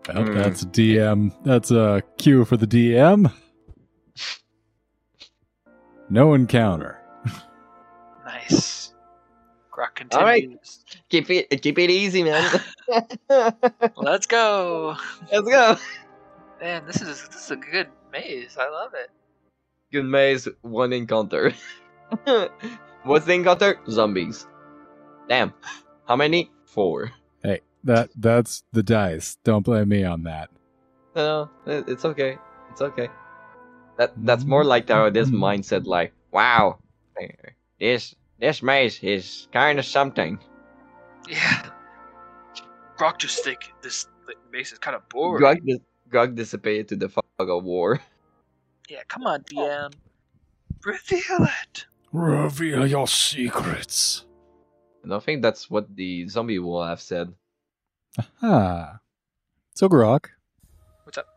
[0.07, 0.33] Well, Hmm.
[0.35, 1.31] that's a DM.
[1.43, 3.31] That's a cue for the DM.
[6.07, 6.99] No encounter.
[8.49, 8.93] Nice.
[9.71, 10.19] Grok continues.
[10.19, 10.49] All right.
[11.09, 12.61] Keep it, keep it easy, man.
[13.97, 14.95] Let's go.
[15.31, 15.77] Let's go.
[16.61, 18.57] Man, this is this is a good maze.
[18.59, 19.09] I love it.
[19.91, 21.53] Good maze, one encounter.
[23.03, 23.79] What's the encounter?
[23.89, 24.47] Zombies.
[25.27, 25.53] Damn.
[26.07, 26.51] How many?
[26.65, 27.11] Four.
[27.43, 29.37] Hey, that that's the dice.
[29.43, 30.49] Don't blame me on that.
[31.15, 32.37] No, it's okay.
[32.71, 33.09] It's okay.
[33.97, 35.43] That that's more like our this mm-hmm.
[35.43, 35.85] mindset.
[35.85, 36.79] Like, wow,
[37.79, 40.39] this this maze is kind of something.
[41.29, 41.69] Yeah.
[42.97, 44.07] Grok just think this
[44.51, 45.43] maze is kind of boring.
[45.43, 45.79] Grok, dis-
[46.09, 47.99] Grok dissipated to the fog of war.
[48.89, 49.93] Yeah, come on, DM.
[50.85, 51.85] Reveal it.
[52.11, 54.25] Reveal your secrets.
[55.03, 57.33] And I think that's what the zombie will have said.
[58.41, 58.99] Ah.
[59.73, 60.27] So, Grok,
[61.03, 61.27] What's up?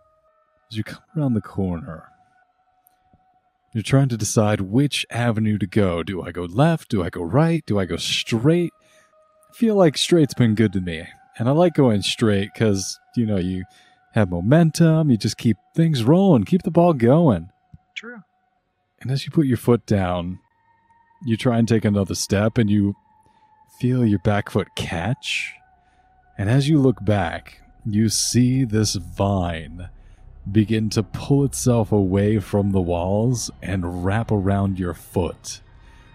[0.71, 2.09] as you come around the corner,
[3.73, 6.03] you're trying to decide which avenue to go.
[6.03, 6.89] Do I go left?
[6.89, 7.65] Do I go right?
[7.67, 8.73] Do I go straight?
[9.51, 11.07] I feel like straight's been good to me.
[11.39, 13.65] And I like going straight because, you know, you
[14.13, 17.51] have momentum, you just keep things rolling, keep the ball going.
[17.95, 18.23] True.
[19.01, 20.41] And as you put your foot down,
[21.25, 22.95] you try and take another step and you
[23.79, 25.53] feel your back foot catch.
[26.37, 29.91] And as you look back, you see this vine
[30.53, 35.61] begin to pull itself away from the walls and wrap around your foot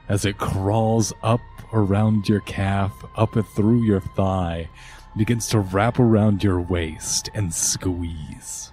[0.09, 1.41] as it crawls up
[1.73, 4.69] around your calf, up and through your thigh,
[5.17, 8.71] begins to wrap around your waist and squeeze.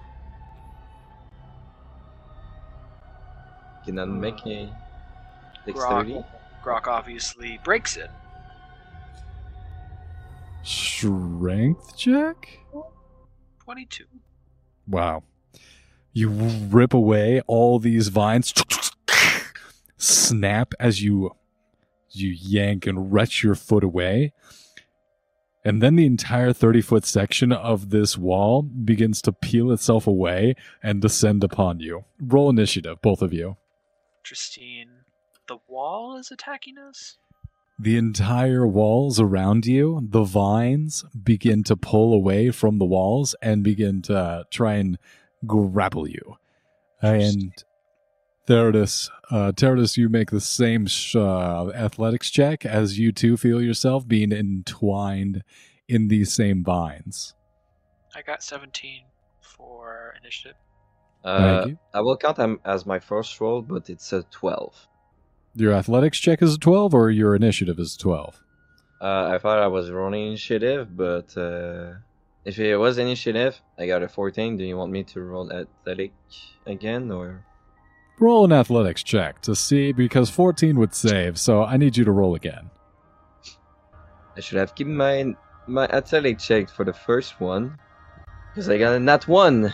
[3.85, 4.71] Can I make a
[5.67, 6.15] dexterity?
[6.15, 6.25] Grok,
[6.63, 8.11] Grok obviously breaks it.
[10.63, 12.59] Strength check?
[13.65, 14.05] 22.
[14.87, 15.23] Wow.
[16.13, 18.53] You rip away all these vines,
[19.97, 21.31] snap as you
[22.13, 24.33] you yank and wrench your foot away.
[25.65, 30.55] And then the entire 30 foot section of this wall begins to peel itself away
[30.83, 32.05] and descend upon you.
[32.21, 33.57] Roll initiative, both of you.
[34.23, 34.89] Interesting.
[35.49, 37.19] The wall is attacking us?
[37.79, 43.65] The entire walls around you, the vines begin to pull away from the walls and
[43.65, 44.99] begin to try and
[45.47, 46.37] grapple you.
[47.03, 47.53] And
[48.47, 53.63] Therodus, uh, Therodus, you make the same sh- uh, athletics check as you too feel
[53.63, 55.43] yourself being entwined
[55.89, 57.35] in these same vines.
[58.15, 59.05] I got 17
[59.41, 60.57] for initiative.
[61.25, 61.79] Uh, Thank you.
[61.95, 64.89] I will count them as my first roll, but it's a 12.
[65.55, 68.43] Your athletics check is a 12 or your initiative is a 12?
[69.01, 71.95] Uh, I thought I was rolling initiative, but uh,
[72.59, 74.57] if it was initiative, I got a 14.
[74.57, 76.13] Do you want me to roll athletic
[76.67, 77.45] again, or
[78.21, 82.13] Roll an athletics check to see because 14 would save, so I need you to
[82.13, 82.69] roll again.
[84.37, 85.35] I should have given my
[85.67, 87.79] my athletic check for the first one
[88.51, 89.73] because I got a nat one.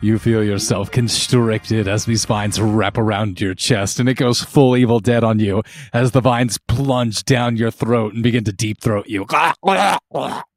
[0.00, 4.76] You feel yourself constricted as these vines wrap around your chest, and it goes full
[4.76, 8.80] Evil Dead on you as the vines plunge down your throat and begin to deep
[8.80, 9.24] throat you.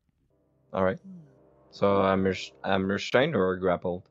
[0.73, 0.97] All right.
[1.71, 4.03] So I'm res- I'm restrained or grappled.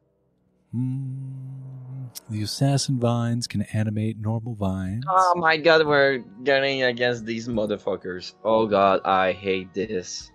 [0.72, 5.04] Hmm, the assassin vines can animate normal vines.
[5.08, 8.34] Oh my god, we're getting against these motherfuckers.
[8.44, 10.30] Oh god, I hate this.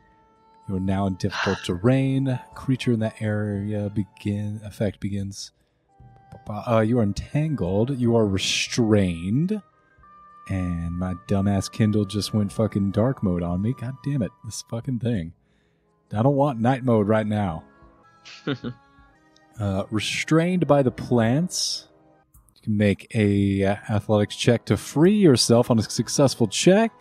[0.67, 2.39] You are now in difficult terrain.
[2.55, 5.51] Creature in that area begin effect begins.
[6.49, 7.97] Uh, you are entangled.
[7.97, 9.61] You are restrained.
[10.49, 13.73] And my dumbass Kindle just went fucking dark mode on me.
[13.73, 14.31] God damn it.
[14.45, 15.33] This fucking thing.
[16.13, 17.63] I don't want night mode right now.
[19.59, 21.87] Uh, restrained by the plants.
[22.57, 26.91] You can make a uh, athletics check to free yourself on a successful check.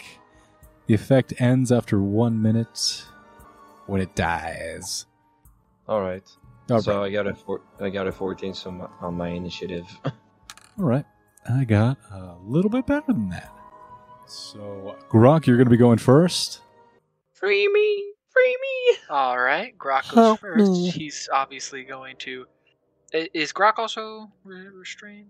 [0.87, 3.05] The effect ends after one minute
[3.87, 5.05] when it dies.
[5.87, 6.23] All right.
[6.71, 7.07] All so right.
[7.07, 9.85] I got a four, I got a 14 so my, on my initiative.
[10.05, 10.13] All
[10.85, 11.05] right.
[11.47, 13.53] I got a little bit better than that.
[14.27, 16.61] So, Grok, you're going to be going first.
[17.35, 18.97] free me, free me.
[19.11, 20.71] All right, Grok goes Help first.
[20.71, 20.91] me.
[20.91, 22.47] He's obviously going to.
[23.15, 25.29] I- Is Grok also re- restrained?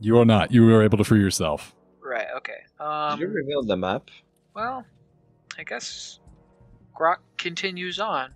[0.00, 0.50] You are not.
[0.52, 1.74] You were able to free yourself.
[2.02, 2.26] Right.
[2.38, 2.60] Okay.
[2.78, 3.20] Did Um.
[3.20, 4.10] you reveal the map?
[4.54, 4.84] Well,
[5.58, 6.20] I guess
[6.98, 8.30] Grok continues on.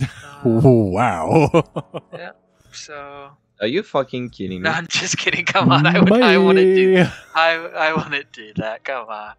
[0.00, 1.64] Uh, wow.
[2.12, 2.32] Yeah.
[2.72, 3.30] So
[3.60, 4.68] Are you fucking kidding me?
[4.68, 5.44] no, I'm just kidding.
[5.44, 6.12] Come on, I would.
[6.22, 7.04] I wouldn't do.
[7.34, 8.84] I I wouldn't do that.
[8.84, 9.34] Come on,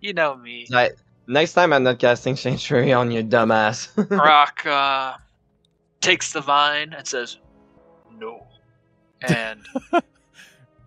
[0.00, 0.66] you know me.
[0.70, 0.90] Ni-
[1.28, 3.92] Next time I'm not casting Sanctuary on your dumbass.
[4.08, 5.16] Grok uh,
[6.00, 7.38] takes the vine and says,
[8.18, 8.46] "No,"
[9.22, 9.60] and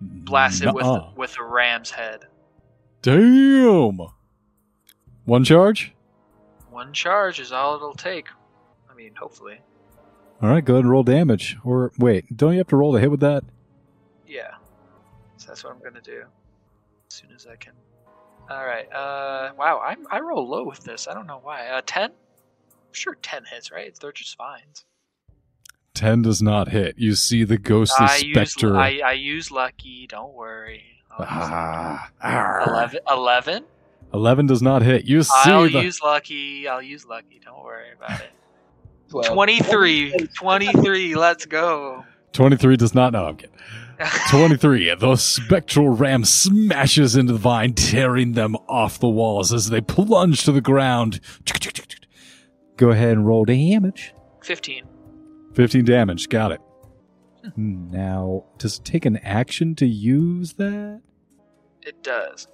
[0.01, 1.11] blasts it with Nuh-uh.
[1.15, 2.25] with a ram's head.
[3.01, 3.99] Damn.
[5.25, 5.93] One charge?
[6.69, 8.27] One charge is all it'll take.
[8.89, 9.59] I mean, hopefully.
[10.41, 11.57] All right, go ahead and roll damage.
[11.65, 13.43] Or wait, don't you have to roll to hit with that?
[14.25, 14.51] Yeah.
[15.37, 16.23] So that's what I'm gonna do.
[17.09, 17.73] As soon as I can.
[18.49, 21.07] Alright, uh wow, I'm I roll low with this.
[21.07, 21.67] I don't know why.
[21.67, 22.11] Uh ten?
[22.91, 23.97] Sure ten hits, right?
[23.99, 24.85] They're just vines.
[25.95, 26.97] 10 does not hit.
[26.97, 28.77] You see the ghostly I use specter.
[28.77, 30.83] I, I use lucky, don't worry.
[31.11, 32.69] Ah, lucky.
[32.71, 33.65] 11 11?
[34.13, 35.05] 11 does not hit.
[35.05, 36.67] You see I'll the use lucky.
[36.69, 37.41] I'll use lucky.
[37.43, 38.29] Don't worry about it.
[39.09, 39.27] 12.
[39.33, 40.11] 23.
[40.37, 41.15] 23.
[41.15, 42.05] Let's go.
[42.31, 43.25] 23 does not know.
[43.25, 43.55] I'm kidding.
[44.29, 44.95] 23.
[44.95, 50.43] The spectral ram smashes into the vine, tearing them off the walls as they plunge
[50.45, 51.19] to the ground.
[52.77, 54.13] Go ahead and roll damage.
[54.43, 54.85] 15.
[55.53, 56.29] 15 damage.
[56.29, 56.61] Got it.
[57.55, 61.01] Hmm, now, does it take an action to use that?
[61.81, 62.47] It does.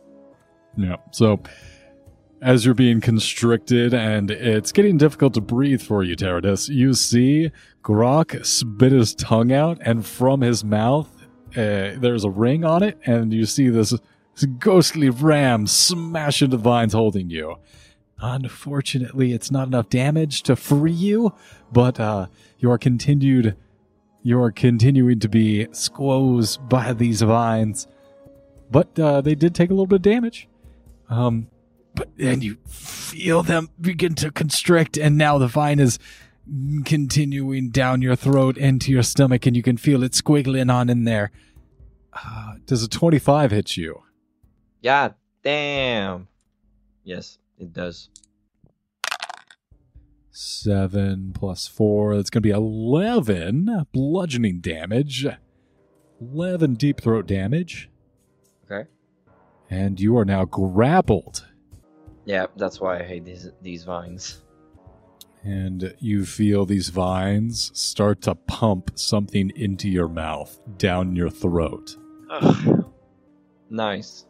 [0.77, 0.97] Yeah.
[1.11, 1.41] So,
[2.41, 7.51] as you're being constricted and it's getting difficult to breathe for you, Teradus, you see
[7.83, 11.14] Grok spit his tongue out, and from his mouth,
[11.55, 16.57] uh, there's a ring on it, and you see this, this ghostly ram smash into
[16.57, 17.55] the vines holding you.
[18.19, 21.33] Unfortunately, it's not enough damage to free you,
[21.71, 22.27] but uh,
[22.59, 23.55] you are continued.
[24.23, 27.87] You are continuing to be squoze by these vines,
[28.71, 30.47] but uh, they did take a little bit of damage.
[31.09, 31.47] Um,
[31.93, 35.99] but then you feel them begin to constrict, and now the vine is
[36.85, 41.03] continuing down your throat into your stomach, and you can feel it squiggling on in
[41.03, 41.31] there.
[42.13, 44.03] Uh, does a 25 hit you?
[44.81, 45.09] Yeah,
[45.43, 46.27] damn.
[47.03, 48.09] Yes, it does.
[50.31, 55.25] 7 plus 4, that's going to be 11 bludgeoning damage.
[56.21, 57.89] 11 deep throat damage.
[58.69, 58.89] Okay.
[59.69, 61.45] And you are now grappled.
[62.25, 64.41] Yeah, that's why I hate these these vines.
[65.45, 71.95] And you feel these vines start to pump something into your mouth, down your throat.
[72.31, 72.85] Ugh,
[73.69, 74.25] Nice.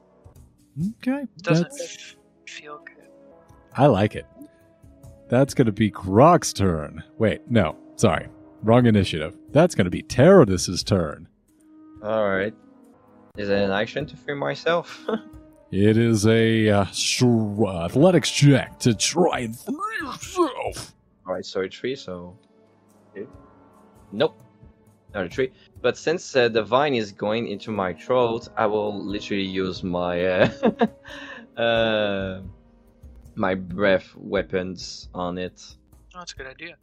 [0.97, 2.15] Okay, doesn't that's-
[2.47, 3.07] feel good.
[3.77, 4.25] I like it.
[5.29, 7.03] That's going to be Grok's turn.
[7.17, 8.27] Wait, no, sorry,
[8.61, 9.35] wrong initiative.
[9.51, 11.27] That's going to be Terodus's turn.
[12.03, 12.53] All right.
[13.37, 15.05] Is it an action to free myself?
[15.71, 20.93] It is a uh, str- athletics check to try and free yourself.
[21.27, 21.95] All right, so a tree.
[21.95, 22.37] So,
[23.11, 23.27] okay.
[24.11, 24.35] nope,
[25.13, 25.51] not a tree.
[25.81, 30.25] But since uh, the vine is going into my throat, I will literally use my
[30.25, 30.77] uh,
[31.61, 32.41] uh,
[33.35, 35.61] my breath weapons on it.
[36.13, 36.75] Oh, that's a good idea.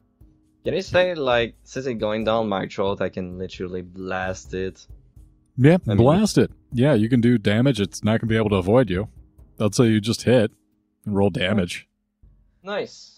[0.64, 4.86] Can you say like since it's going down my throat, I can literally blast it?
[5.56, 6.50] Yeah, I mean- blast it.
[6.72, 7.80] Yeah, you can do damage.
[7.80, 9.08] It's not going to be able to avoid you.
[9.60, 10.50] I'd say you just hit
[11.04, 11.86] and roll damage.
[12.62, 13.11] Nice.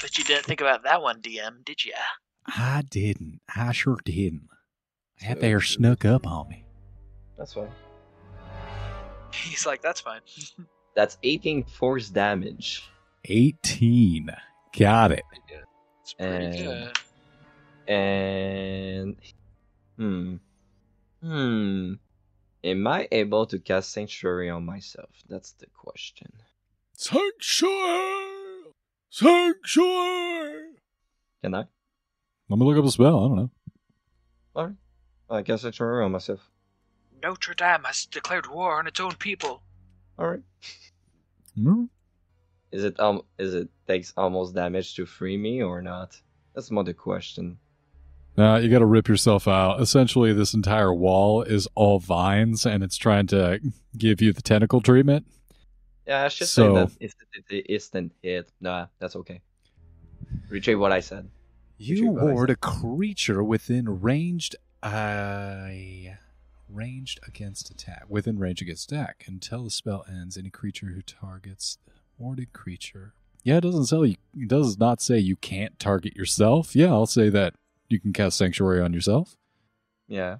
[0.00, 1.92] But you didn't think about that one, DM, did you?
[2.46, 3.40] I didn't.
[3.54, 4.48] I sure didn't.
[5.20, 6.64] That So- there snuck up on me.
[7.36, 7.70] That's fine.
[9.32, 10.20] He's like, that's fine.
[10.96, 12.82] That's 18 force damage.
[13.26, 14.30] 18.
[14.76, 15.22] Got it.
[16.02, 16.98] It's pretty And- good.
[17.92, 19.16] And
[19.96, 20.36] hmm,
[21.22, 21.92] hmm,
[22.64, 25.10] am I able to cast Sanctuary on myself?
[25.28, 26.32] That's the question.
[26.94, 28.37] Sanctuary!
[29.10, 30.76] Sanctuary!
[31.42, 31.64] Can I?
[32.48, 33.18] Let me look up a spell.
[33.18, 33.50] I don't know.
[34.56, 34.74] Alright,
[35.30, 36.40] I cast Sanctuary on myself.
[37.22, 39.62] Notre Dame has declared war on its own people.
[40.18, 40.42] Alright.
[41.54, 41.84] Hmm?
[42.70, 43.22] Is it um?
[43.38, 46.20] Is it takes almost damage to free me or not?
[46.54, 47.58] That's more the question.
[48.36, 49.80] Uh, you got to rip yourself out.
[49.80, 53.58] Essentially, this entire wall is all vines, and it's trying to
[53.96, 55.26] give you the tentacle treatment.
[56.08, 57.14] Yeah, I should So- say that it's
[57.50, 58.50] the instant hit.
[58.60, 59.42] Nah, that's okay.
[60.48, 61.28] Retrieve what I said.
[61.76, 65.68] You Retrieve ward a creature within ranged uh
[66.68, 70.36] ranged against attack within range against attack until the spell ends.
[70.38, 73.12] Any creature who targets the warded creature.
[73.44, 74.16] Yeah, it doesn't say you.
[74.34, 76.74] It does not say you can't target yourself.
[76.74, 77.54] Yeah, I'll say that
[77.88, 79.36] you can cast sanctuary on yourself.
[80.08, 80.38] Yeah.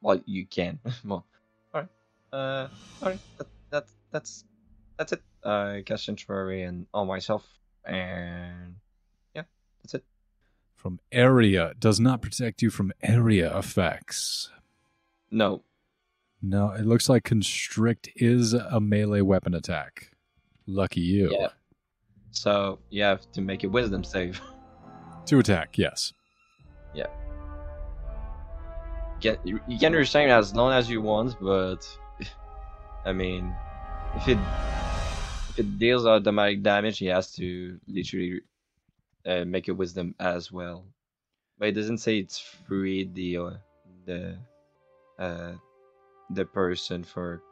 [0.00, 0.80] Well, you can.
[1.04, 1.24] well,
[1.72, 1.88] all right.
[2.32, 2.68] Uh,
[3.02, 3.18] all right.
[3.38, 4.44] That, that that's
[5.00, 5.22] that's it.
[5.42, 7.48] Uh, cast sanctuary and on myself,
[7.86, 8.74] and
[9.34, 9.44] yeah,
[9.82, 10.04] that's it.
[10.76, 14.50] From area does not protect you from area effects.
[15.30, 15.62] No.
[16.42, 20.10] No, it looks like constrict is a melee weapon attack.
[20.66, 21.30] Lucky you.
[21.32, 21.48] Yeah.
[22.30, 24.40] So you have to make a wisdom save.
[25.26, 26.12] To attack, yes.
[26.92, 27.06] Yeah.
[29.20, 31.86] Get you you can restrain as long as you want, but
[33.04, 33.54] I mean,
[34.16, 34.38] if it
[35.60, 38.40] it deals automatic damage, he has to literally
[39.26, 40.86] uh, make a wisdom as well.
[41.58, 43.50] But it doesn't say it's free the uh,
[44.06, 44.38] the
[45.18, 45.52] uh,
[46.30, 47.42] the person for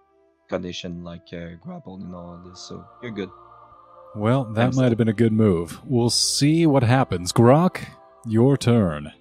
[0.48, 3.30] condition like uh, grappled and all this, so you're good.
[4.16, 5.78] Well, that might have been a good move.
[5.84, 7.32] We'll see what happens.
[7.32, 7.84] Grok,
[8.26, 9.12] your turn.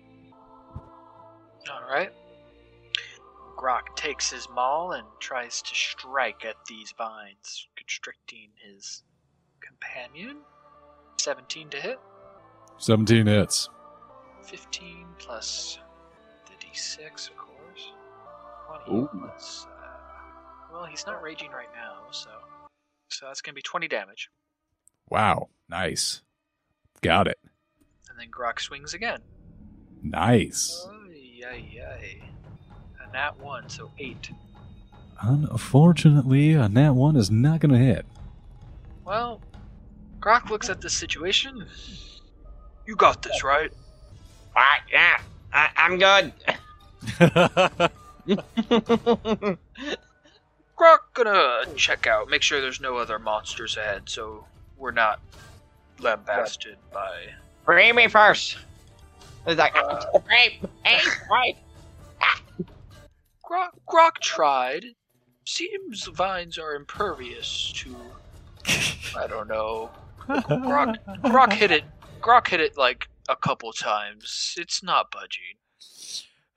[4.07, 9.03] Takes his maul and tries to strike at these vines, constricting his
[9.59, 10.37] companion.
[11.19, 11.99] 17 to hit.
[12.77, 13.69] 17 hits.
[14.43, 15.79] 15 plus
[16.45, 17.91] the d6, of course.
[18.85, 19.09] 20 Ooh.
[19.11, 19.67] plus.
[19.69, 19.87] Uh,
[20.71, 22.29] well, he's not raging right now, so.
[23.09, 24.29] So that's going to be 20 damage.
[25.09, 25.49] Wow.
[25.67, 26.21] Nice.
[27.01, 27.39] Got it.
[28.09, 29.19] And then Grok swings again.
[30.01, 30.87] Nice.
[30.89, 32.36] Ay, ay, ay.
[33.09, 34.31] A nat 1, so 8.
[35.21, 38.05] Unfortunately, a nat 1 is not going to hit.
[39.05, 39.41] Well,
[40.19, 41.65] Grok looks at the situation.
[42.85, 43.71] You got this, right?
[44.55, 45.19] Ah, yeah,
[45.53, 46.33] I, I'm good.
[50.77, 54.45] Grok gonna check out, make sure there's no other monsters ahead, so
[54.77, 55.19] we're not
[55.99, 57.29] lambasted by.
[57.65, 58.57] Free me first.
[59.45, 60.99] It's like, Uh, free, hey,
[61.31, 61.57] right.
[63.49, 64.85] Grok, Grok tried.
[65.45, 67.95] Seems the vines are impervious to.
[69.17, 69.89] I don't know.
[70.27, 71.85] Grok, Grok hit it.
[72.19, 74.55] Grok hit it like a couple times.
[74.57, 75.55] It's not budging.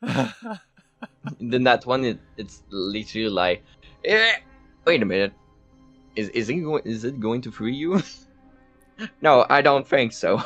[1.41, 3.65] Then that one, it, it's literally like,
[4.05, 4.33] eh,
[4.85, 5.33] wait a minute.
[6.17, 6.83] Is is it going?
[6.85, 8.03] Is it going to free you?
[9.23, 10.43] no, I don't think so.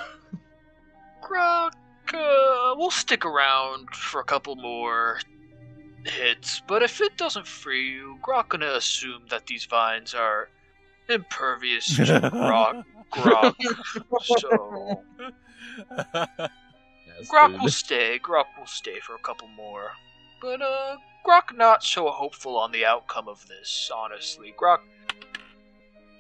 [1.23, 1.73] Grok,
[2.13, 5.19] uh, we'll stick around for a couple more
[6.05, 10.49] hits, but if it doesn't free you, Grok gonna assume that these vines are
[11.09, 12.03] impervious to
[12.33, 12.85] Grok.
[13.13, 13.55] Grok.
[14.25, 15.03] So
[17.31, 18.19] Grok will stay.
[18.19, 19.93] Grok will stay for a couple more,
[20.41, 20.97] but uh,
[21.27, 23.91] Grok not so hopeful on the outcome of this.
[23.95, 24.81] Honestly, Grok.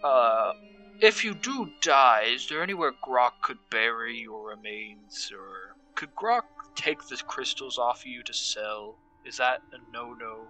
[0.03, 0.53] Uh,
[1.01, 6.43] if you do die, is there anywhere Grok could bury your remains, or could Grok
[6.75, 8.97] take the crystals off you to sell?
[9.25, 10.47] Is that a no-no?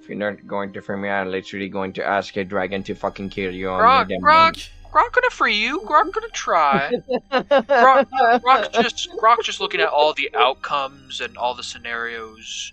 [0.00, 2.94] If you're not going to free me, I'm literally going to ask a dragon to
[2.94, 5.80] fucking kill you on Grok, your damn Grok, Grok gonna free you.
[5.80, 6.92] Grok gonna try.
[7.32, 8.08] Grok,
[8.40, 12.72] Grok just Grok just looking at all the outcomes and all the scenarios.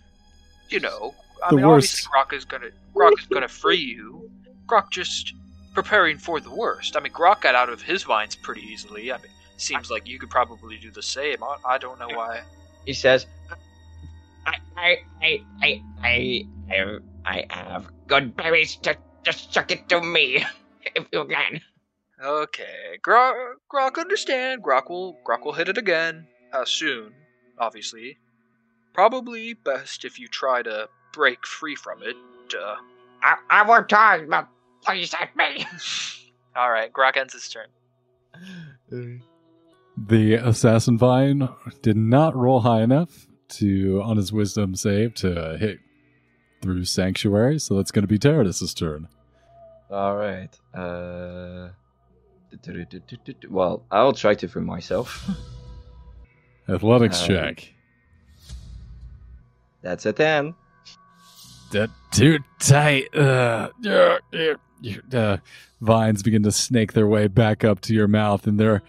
[0.69, 1.13] You know,
[1.43, 2.07] I The mean, worst.
[2.07, 4.29] obviously Grok is gonna Grok is gonna free you.
[4.67, 5.33] Grok just
[5.73, 6.95] preparing for the worst.
[6.95, 9.11] I mean, Grok got out of his vines pretty easily.
[9.11, 11.43] I mean, seems like you could probably do the same.
[11.43, 12.41] I, I don't know why.
[12.85, 13.25] He says,
[14.45, 16.45] I, I, I, I, I,
[17.25, 18.75] I, I have good berries.
[18.77, 20.43] Just, just chuck it to me
[20.95, 21.61] if you can.
[22.23, 24.63] Okay, Grok, Grok understand.
[24.63, 27.13] Grok will Grok will hit it again uh, soon.
[27.59, 28.17] Obviously,
[28.93, 32.15] probably best if you try to break free from it.
[32.57, 32.75] Uh,
[33.21, 34.47] I, I won't try, but
[34.85, 35.65] please help me.
[36.55, 37.67] all right, Grok ends his turn.
[39.97, 41.49] The assassin vine
[41.81, 43.27] did not roll high enough
[43.57, 45.79] to on his wisdom save to hit
[46.61, 49.07] through sanctuary, so that's going to be Teradus' turn.
[49.91, 50.49] All right.
[50.73, 51.69] Uh.
[53.49, 55.29] Well, I'll try to for myself.
[56.69, 57.73] Athletics Uh, check.
[59.81, 60.55] That's a ten.
[61.71, 63.13] That too tight.
[63.15, 64.97] Uh, yeah, yeah.
[65.13, 65.37] uh,
[65.81, 68.83] vines begin to snake their way back up to your mouth, and they're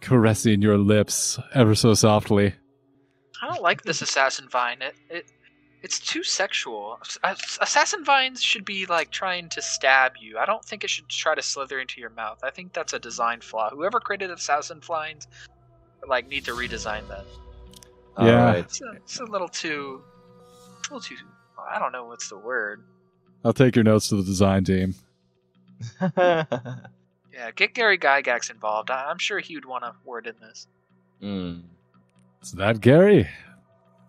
[0.00, 2.54] caressing your lips ever so softly.
[3.42, 4.82] I don't like this assassin vine.
[4.82, 5.32] It, it
[5.82, 6.98] it's too sexual.
[7.60, 10.36] Assassin vines should be like trying to stab you.
[10.36, 12.40] I don't think it should try to slither into your mouth.
[12.42, 13.70] I think that's a design flaw.
[13.70, 15.28] Whoever created assassin vines,
[16.08, 17.24] like, need to redesign that.
[18.18, 18.40] Yeah.
[18.40, 18.64] Alright.
[18.64, 20.02] It's a, it's a little too,
[20.90, 21.14] a little too.
[21.70, 22.82] I don't know what's the word.
[23.44, 24.96] I'll take your notes to the design team.
[27.38, 28.90] Yeah, get Gary Gygax involved.
[28.90, 30.66] I, I'm sure he would want a word in this.
[31.20, 31.60] Hmm.
[32.42, 33.28] Is that Gary?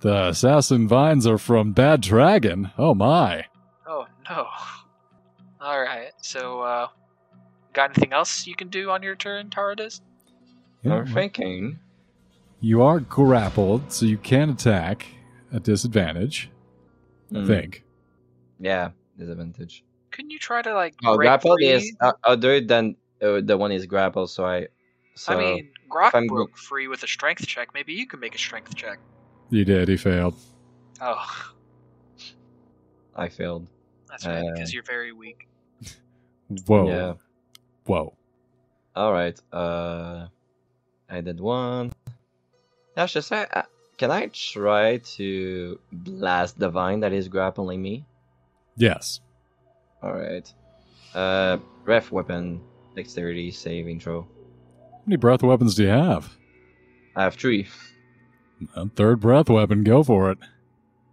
[0.02, 2.72] The assassin vines are from Bad Dragon.
[2.78, 3.46] Oh my.
[3.88, 4.48] Oh no.
[5.62, 6.12] All right.
[6.22, 6.88] So, uh,
[7.74, 10.00] got anything else you can do on your turn, Taradis?
[10.86, 11.80] I'm thinking.
[12.62, 15.06] You are grappled, so you can attack
[15.54, 16.50] at disadvantage.
[17.34, 17.48] I Hmm.
[17.48, 17.84] think.
[18.60, 19.84] Yeah, disadvantage.
[20.12, 21.68] Couldn't you try to like Oh, grapple free?
[21.68, 24.28] is uh, other than uh, the one is grapple.
[24.28, 24.68] So I.
[25.20, 27.74] So I mean, Grok I'm broke free with a strength check.
[27.74, 29.00] Maybe you can make a strength check.
[29.50, 29.90] You did.
[29.90, 30.36] He failed.
[31.02, 31.52] Oh,
[33.14, 33.68] I failed.
[34.10, 35.50] that's right, Uh, because you're very weak.
[36.66, 36.88] Whoa.
[36.88, 37.14] Yeah.
[37.86, 38.14] Whoa.
[38.96, 39.38] All right.
[39.52, 40.28] Uh,
[41.10, 41.92] I did one.
[42.96, 43.46] That's just say.
[43.52, 43.64] Uh,
[43.98, 48.06] can I try to blast the vine that is grappling me?
[48.78, 49.20] Yes.
[50.02, 50.48] All right.
[51.14, 52.62] Uh, ref weapon,
[52.96, 54.26] dexterity saving throw.
[55.00, 56.36] How many breath weapons do you have?
[57.16, 57.68] I have three.
[58.76, 59.84] A third breath weapon.
[59.84, 60.38] Go for it.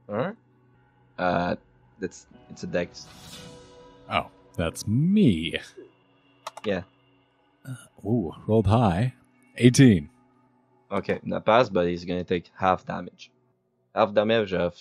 [0.09, 0.37] All right.
[1.19, 1.57] Uh,
[1.99, 3.07] That's it's a dex.
[4.11, 4.27] Oh,
[4.57, 5.55] that's me.
[6.65, 6.83] Yeah.
[7.69, 9.15] Uh, ooh, rolled high.
[9.57, 10.09] 18.
[10.93, 13.31] Okay, not pass, but he's gonna take half damage.
[13.95, 14.77] Half damage of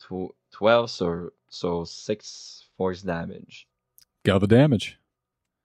[0.00, 3.66] tw- twelve, so so six force damage.
[4.24, 4.98] Got the damage.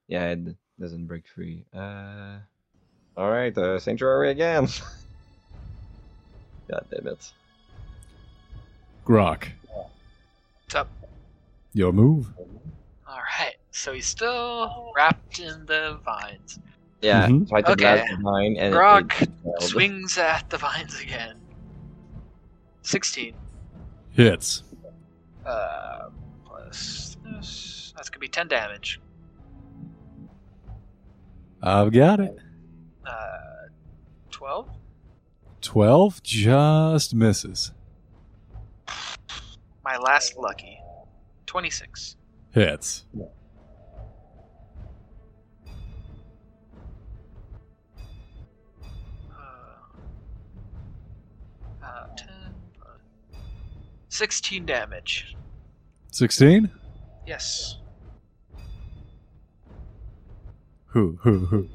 [0.08, 1.66] Yeah, it doesn't break free.
[1.74, 2.38] Uh,
[3.18, 4.66] all right, uh, sanctuary again.
[6.70, 7.32] God damn it!
[9.06, 9.48] Grok,
[10.64, 10.90] What's up?
[11.74, 12.28] your move.
[13.08, 13.56] All right.
[13.72, 16.60] So he's still wrapped in the vines.
[17.02, 17.48] Yeah, Mhm.
[17.50, 17.84] try to Okay.
[17.84, 19.62] blast the mine and it- Grok it failed.
[19.62, 21.40] swings at the vines again.
[22.82, 23.36] 16.
[24.14, 24.64] Hits.
[25.46, 26.10] Uh,
[26.46, 27.94] plus this.
[27.96, 29.00] That's gonna be 10 damage.
[31.62, 32.38] I've got it.
[33.06, 33.70] Uh,
[34.32, 34.70] 12?
[35.62, 37.72] 12 just misses.
[39.84, 40.80] My last lucky.
[41.46, 42.18] 26.
[42.52, 43.06] Hits.
[49.32, 49.46] Uh,
[51.84, 52.28] uh, 10
[52.80, 53.00] plus
[54.10, 55.36] 16 damage.
[56.12, 56.70] 16?
[57.28, 57.78] Yes.
[60.88, 61.68] Who, who, who?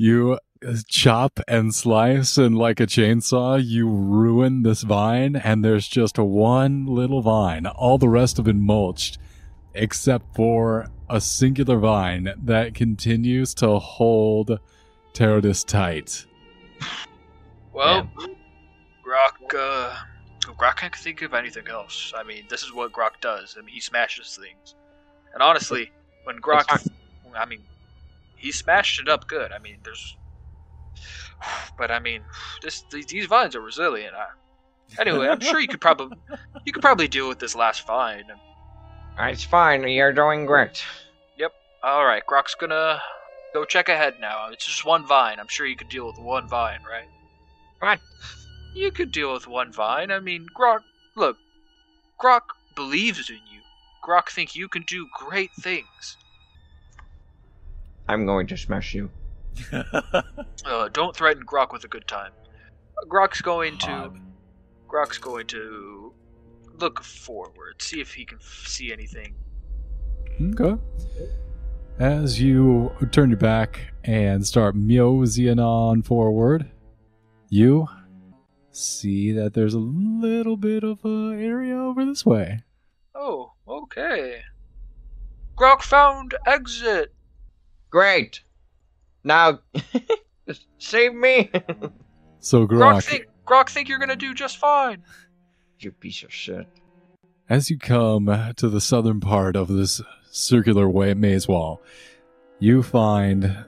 [0.00, 5.86] You uh, chop and slice, and like a chainsaw, you ruin this vine, and there's
[5.86, 7.66] just one little vine.
[7.66, 9.18] All the rest have been mulched,
[9.74, 14.58] except for a singular vine that continues to hold
[15.12, 16.24] Terodus tight.
[17.74, 18.10] Well,
[19.06, 19.94] Grok, uh,
[20.40, 22.14] Grok can't think of anything else.
[22.16, 23.54] I mean, this is what Grok does.
[23.58, 24.76] I mean, he smashes things.
[25.34, 25.92] And honestly,
[26.24, 26.88] when Grok,
[27.36, 27.60] I mean,
[28.40, 29.52] he smashed it up good.
[29.52, 30.16] I mean, there's,
[31.78, 32.22] but I mean,
[32.62, 34.14] this these, vines are resilient.
[34.14, 36.16] I, anyway, I'm sure you could probably
[36.64, 38.24] you could probably deal with this last vine.
[39.18, 39.86] It's fine.
[39.86, 40.82] You're doing great.
[41.36, 41.52] Yep.
[41.82, 43.00] All right, Grok's gonna
[43.52, 44.48] go check ahead now.
[44.50, 45.38] It's just one vine.
[45.38, 47.08] I'm sure you could deal with one vine, right?
[47.80, 48.00] What?
[48.74, 50.10] You could deal with one vine.
[50.10, 50.80] I mean, Grok.
[51.16, 51.36] Look,
[52.20, 52.42] Grok
[52.76, 53.60] believes in you.
[54.02, 56.16] Grok think you can do great things.
[58.08, 59.10] I'm going to smash you.
[60.66, 62.32] Uh, don't threaten Grok with a good time.
[63.08, 63.86] Grok's going to.
[63.86, 64.18] Hog.
[64.86, 66.12] Grok's going to
[66.78, 69.34] look forward, see if he can f- see anything.
[70.40, 70.80] Okay.
[71.98, 76.70] As you turn your back and start moseying on forward,
[77.48, 77.88] you
[78.70, 82.62] see that there's a little bit of a area over this way.
[83.14, 84.42] Oh, okay.
[85.56, 87.12] Grok found exit.
[87.90, 88.42] Great.
[89.24, 89.58] Now,
[90.78, 91.50] save me.
[92.38, 95.02] So Grok Grok, think Grok think you're gonna do just fine.
[95.78, 96.66] you piece of shit.
[97.48, 101.82] as you come to the southern part of this circular way maze wall,
[102.58, 103.64] you find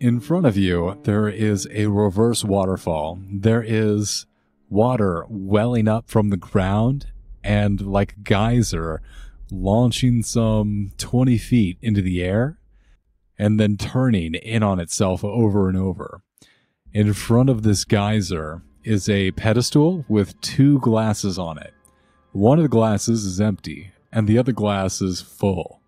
[0.00, 3.20] in front of you there is a reverse waterfall.
[3.30, 4.26] There is
[4.68, 7.06] water welling up from the ground
[7.44, 9.02] and like a geyser
[9.50, 12.58] launching some 20 feet into the air
[13.42, 16.22] and then turning in on itself over and over.
[16.92, 21.74] In front of this geyser is a pedestal with two glasses on it.
[22.30, 25.80] One of the glasses is empty, and the other glass is full.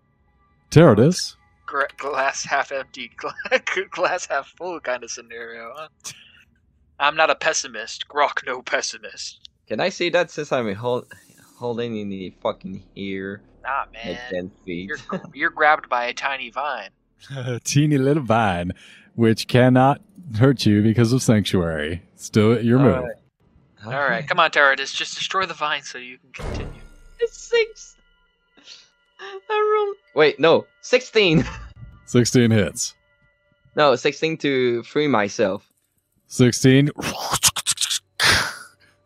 [0.69, 3.09] Terodus, Gra- glass half empty,
[3.91, 5.71] glass half full kind of scenario.
[5.77, 5.87] Huh?
[6.99, 8.09] I'm not a pessimist.
[8.09, 9.49] Grok, no pessimist.
[9.67, 11.05] Can I see that since I'm hold,
[11.57, 14.19] holding in the fucking ear Nah, at man.
[14.29, 14.89] 10 feet?
[14.89, 16.89] You're you're grabbed by a tiny vine.
[17.35, 18.73] A teeny little vine,
[19.15, 20.01] which cannot
[20.37, 22.01] hurt you because of sanctuary.
[22.15, 22.95] Still at your move.
[22.95, 23.15] Alright.
[23.85, 26.81] All right, come on, Teradus, just destroy the vine so you can continue.
[27.19, 27.95] It's six.
[29.19, 29.97] I rolled.
[30.15, 31.45] Wait, no, 16.
[32.05, 32.95] 16 hits.
[33.75, 35.69] no, 16 to free myself.
[36.27, 36.89] 16.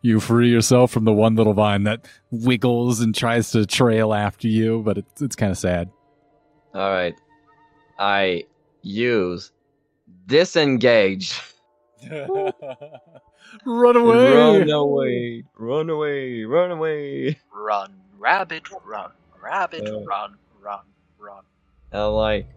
[0.02, 4.48] You free yourself from the one little vine that wiggles and tries to trail after
[4.48, 5.90] you, but it's, it's kind of sad.
[6.74, 7.16] Alright.
[8.00, 8.46] I
[8.82, 9.52] use
[10.26, 11.40] disengage.
[13.66, 14.32] Run away!
[14.32, 15.44] Run away.
[15.58, 16.44] Run away.
[16.46, 17.38] Run away.
[17.54, 20.00] Run, rabbit, run, rabbit, Uh.
[20.06, 20.86] run, run,
[21.20, 21.44] run.
[21.92, 22.48] I'm like.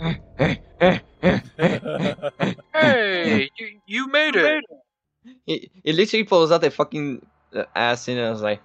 [0.00, 1.40] Hey, hey hey
[2.74, 4.64] hey you, you made it.
[5.46, 8.60] He, he literally pulls out the fucking uh, ass in and I was like,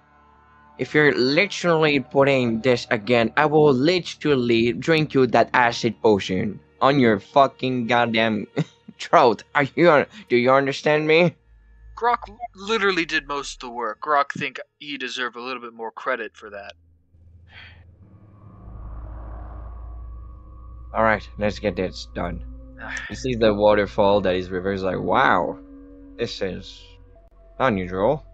[0.80, 6.98] if you're literally putting this again, I will literally drink you that acid potion on
[6.98, 8.46] your fucking goddamn
[8.98, 9.44] throat.
[9.54, 10.06] Are you?
[10.30, 11.36] Do you understand me?
[11.98, 14.00] Grok literally did most of the work.
[14.00, 16.72] Grok think he deserve a little bit more credit for that.
[20.94, 22.42] All right, let's get this done.
[23.10, 24.82] You see the waterfall that is reversed.
[24.82, 25.58] Like, wow,
[26.16, 26.82] this is
[27.58, 28.24] unusual.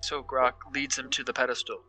[0.00, 1.82] So Grok leads him to the pedestal.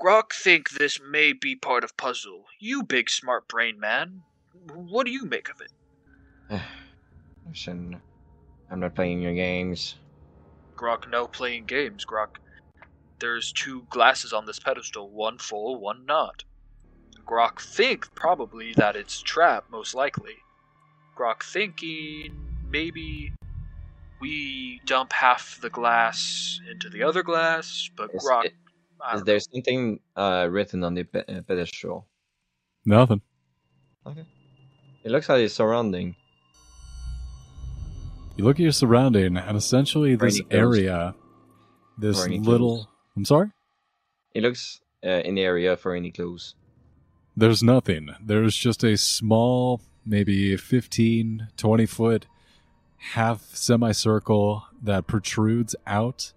[0.00, 2.44] Grok think this may be part of puzzle.
[2.58, 4.22] You big smart brain man.
[4.72, 5.72] What do you make of it?
[7.48, 8.00] Listen,
[8.70, 9.96] I'm not playing your games.
[10.76, 12.36] Grok no playing games, Grok.
[13.20, 16.44] There's two glasses on this pedestal, one full, one not.
[17.26, 20.36] Grok think probably that it's trap, most likely.
[21.16, 22.34] Grok thinking
[22.68, 23.32] maybe
[24.24, 28.44] we dump half the glass into the other glass, but Is, Grok.
[28.46, 28.54] it-
[29.02, 32.06] I is there something uh, written on the uh, pedestal?
[32.86, 33.20] Nothing.
[34.06, 34.24] Okay.
[35.04, 36.16] It looks like it's surrounding.
[38.36, 41.14] You look at your surrounding, and essentially Or this any area,
[41.98, 42.76] this little.
[42.76, 42.86] clues.
[43.16, 43.50] I'm sorry?
[44.34, 46.54] It looks uh, in the area for any clues.
[47.36, 48.08] There's nothing.
[48.24, 52.26] There's just a small, maybe 15, 20 foot
[53.12, 56.32] half semicircle that protrudes out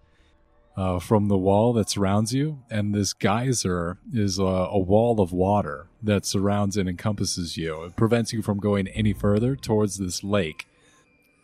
[0.75, 2.59] uh, from the wall that surrounds you.
[2.69, 7.83] And this geyser is a, a wall of water that surrounds and encompasses you.
[7.85, 10.67] It prevents you from going any further towards this lake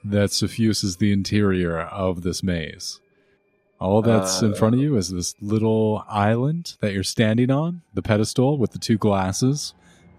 [0.04, 3.00] that suffuses the interior of this maze.
[3.80, 7.82] All that's in Uh, front of you is this little island that you're standing on,
[7.94, 9.74] the pedestal with the two glasses.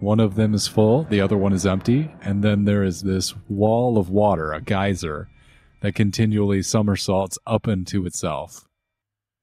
[0.04, 3.34] One of them is full, the other one is empty, and then there is this
[3.48, 5.30] wall of water, a geyser,
[5.80, 8.68] that continually somersaults up into itself.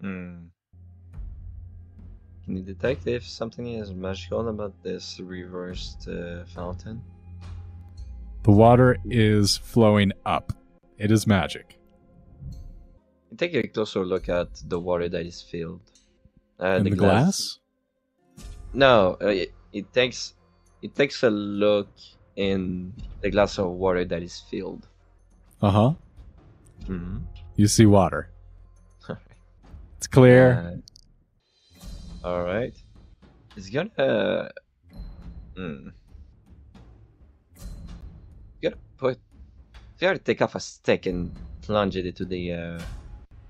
[0.01, 0.49] Hmm.
[2.45, 7.01] Can you detect if something is magical about this reversed uh, fountain?
[8.43, 10.53] The water is flowing up.
[10.99, 11.79] It is magic.
[13.35, 15.81] Take a closer look at the water that is filled.
[16.59, 17.57] Uh, In the, glass?
[18.75, 20.35] No, uh, it, it takes
[20.81, 21.89] it takes a look
[22.35, 24.87] in the glass of water that is filled.
[25.61, 25.93] Uh huh.
[26.85, 27.17] Mm-hmm.
[27.55, 28.29] You see water.
[29.97, 30.81] It's clear.
[32.23, 32.73] Uh, all right.
[33.55, 34.49] It's gonna.
[35.55, 35.91] You
[38.61, 39.19] gotta put.
[39.99, 42.53] You gotta take off a stick and plunge it into the.
[42.53, 42.81] Uh,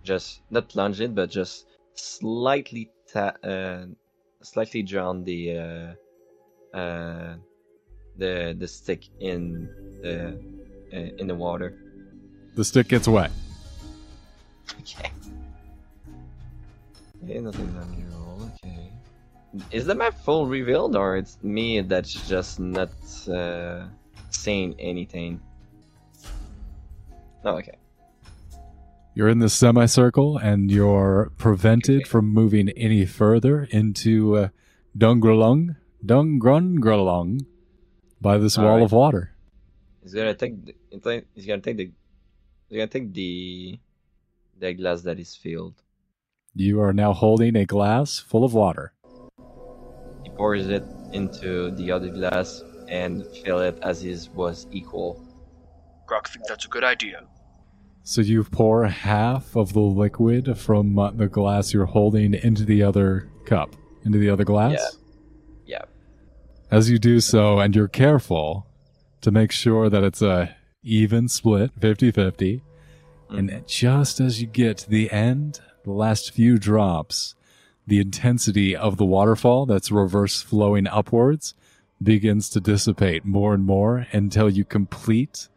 [0.04, 3.86] just not plunge it, but just slightly ta- uh,
[4.42, 5.96] slightly drown the.
[6.74, 7.36] Uh,
[8.18, 9.68] the the stick in
[10.02, 10.38] the
[10.94, 11.74] uh, in the water.
[12.56, 13.32] the stick gets wet.
[14.80, 15.12] Okay.
[17.24, 18.52] Okay, nothing unusual.
[18.64, 18.92] Okay.
[19.72, 22.92] Is the map full revealed, or it's me that's just not
[23.28, 23.86] uh,
[24.30, 25.40] saying anything?
[27.44, 27.78] Oh, okay.
[29.14, 32.10] You're in this semicircle and you're prevented Okay.
[32.10, 34.50] from moving any further into uh,
[34.98, 37.46] Dungralung, Dungrungralung
[38.20, 38.84] by this All wall right.
[38.84, 39.32] of water.
[40.02, 40.66] He's gonna take.
[40.66, 40.76] The,
[41.36, 41.92] he's gonna take the.
[42.70, 43.80] He's gonna take the.
[44.60, 45.82] The glass that is filled.
[46.54, 48.94] You are now holding a glass full of water.
[50.24, 50.84] He pours it
[51.14, 55.26] into the other glass and fill it as is was equal.
[56.08, 57.24] Grok think that's a good idea.
[58.04, 62.84] So you pour half of the liquid from uh, the glass you're holding into the
[62.84, 63.76] other cup,
[64.06, 64.74] into the other glass.
[64.74, 65.01] Yeah.
[66.72, 68.66] As you do so, and you're careful
[69.20, 73.38] to make sure that it's a even split, 50-50, mm-hmm.
[73.38, 77.36] and just as you get to the end, the last few drops,
[77.86, 81.56] the intensity of the waterfall that's reverse flowing upwards
[82.02, 85.50] begins to dissipate more and more until you complete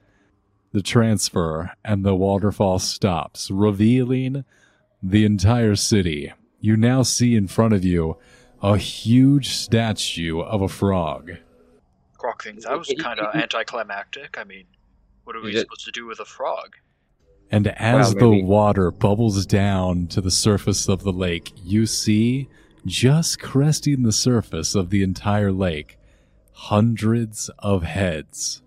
[0.73, 4.45] the transfer and the waterfall stops, revealing
[5.01, 6.33] the entire city.
[6.59, 8.17] You now see in front of you
[8.65, 11.33] a huge statue of a frog.
[12.19, 14.39] Grok thinks that was kind of anticlimactic.
[14.39, 14.65] I mean,
[15.25, 16.77] what are we supposed to do with a frog?
[17.51, 22.49] And as Wow, the water bubbles down to the surface of the lake, you see,
[22.87, 25.99] just cresting the surface of the entire lake,
[26.53, 28.63] hundreds of heads.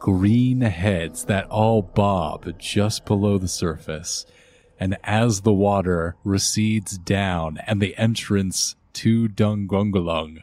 [0.00, 4.26] Green heads that all bob just below the surface.
[4.80, 10.42] And as the water recedes down and the entrance to Dungrunglung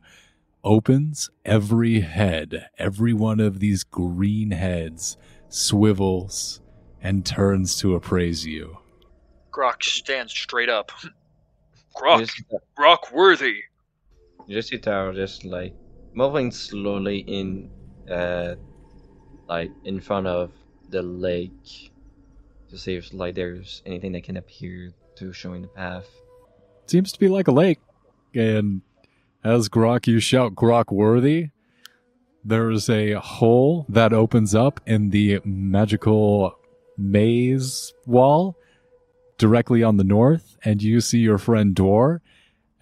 [0.64, 6.62] opens, every head, every one of these green heads swivels
[7.02, 8.78] and turns to appraise you.
[9.52, 10.92] Grok stands straight up.
[11.04, 11.10] You
[11.96, 12.42] Grok, just,
[12.78, 13.64] Grok worthy.
[14.48, 15.74] you just see Taro just like
[16.14, 17.70] moving slowly in,
[18.10, 18.56] uh,
[19.48, 20.52] like in front of
[20.90, 21.92] the lake,
[22.70, 26.08] to see if like there's anything that can appear to show showing the path.
[26.88, 27.80] seems to be like a lake.
[28.34, 28.82] And
[29.44, 31.50] as Grok, you shout Grok worthy.
[32.44, 36.58] There's a hole that opens up in the magical
[36.98, 38.58] maze wall
[39.38, 42.22] directly on the north, and you see your friend Dor.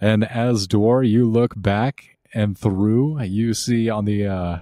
[0.00, 4.58] And as Dor, you look back and through, you see on the, uh,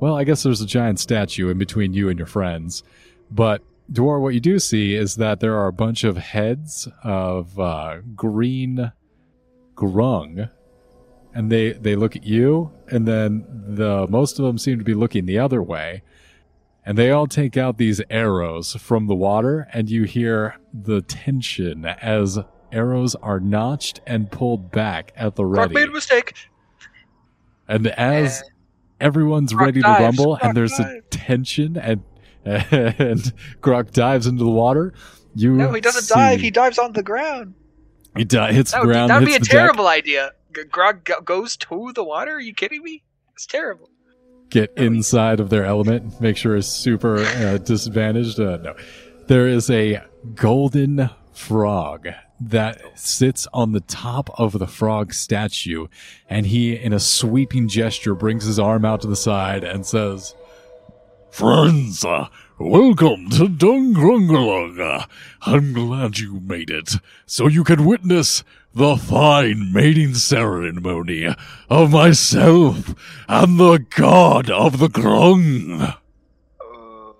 [0.00, 2.82] well, I guess there's a giant statue in between you and your friends.
[3.30, 7.58] But Dor, what you do see is that there are a bunch of heads of
[7.58, 8.92] uh, green
[9.74, 10.50] grung,
[11.34, 14.94] and they they look at you, and then the most of them seem to be
[14.94, 16.02] looking the other way,
[16.84, 21.84] and they all take out these arrows from the water, and you hear the tension
[21.84, 22.38] as
[22.70, 26.34] arrows are notched and pulled back at the ready, made a mistake.
[27.68, 28.42] and as
[29.00, 32.02] everyone's ready to dives, rumble, Grok and there's a tension, and
[32.44, 34.92] and Grok dives into the water.
[35.34, 36.40] You no, he doesn't see- dive.
[36.40, 37.54] He dives on the ground.
[38.16, 39.10] He di- hits That the would, be, ground.
[39.10, 39.50] that would be a the deck.
[39.52, 40.32] terrible idea.
[40.52, 42.32] Grok go- goes to the water.
[42.32, 43.02] Are you kidding me?
[43.34, 43.88] It's terrible.
[44.50, 48.38] get inside of their element, make sure it's super uh, disadvantaged.
[48.38, 48.74] Uh, no,
[49.28, 50.02] there is a
[50.34, 52.08] golden frog
[52.38, 55.86] that sits on the top of the frog statue,
[56.28, 60.34] and he, in a sweeping gesture, brings his arm out to the side and says,
[61.30, 62.28] Friends, uh,
[62.62, 64.78] welcome to Dungrunglung.
[64.78, 65.06] Uh,
[65.42, 66.94] I'm glad you made it,
[67.26, 71.34] so you can witness the fine mating ceremony
[71.68, 72.94] of myself
[73.28, 75.96] and the god of the Grung.
[76.60, 77.12] Uh,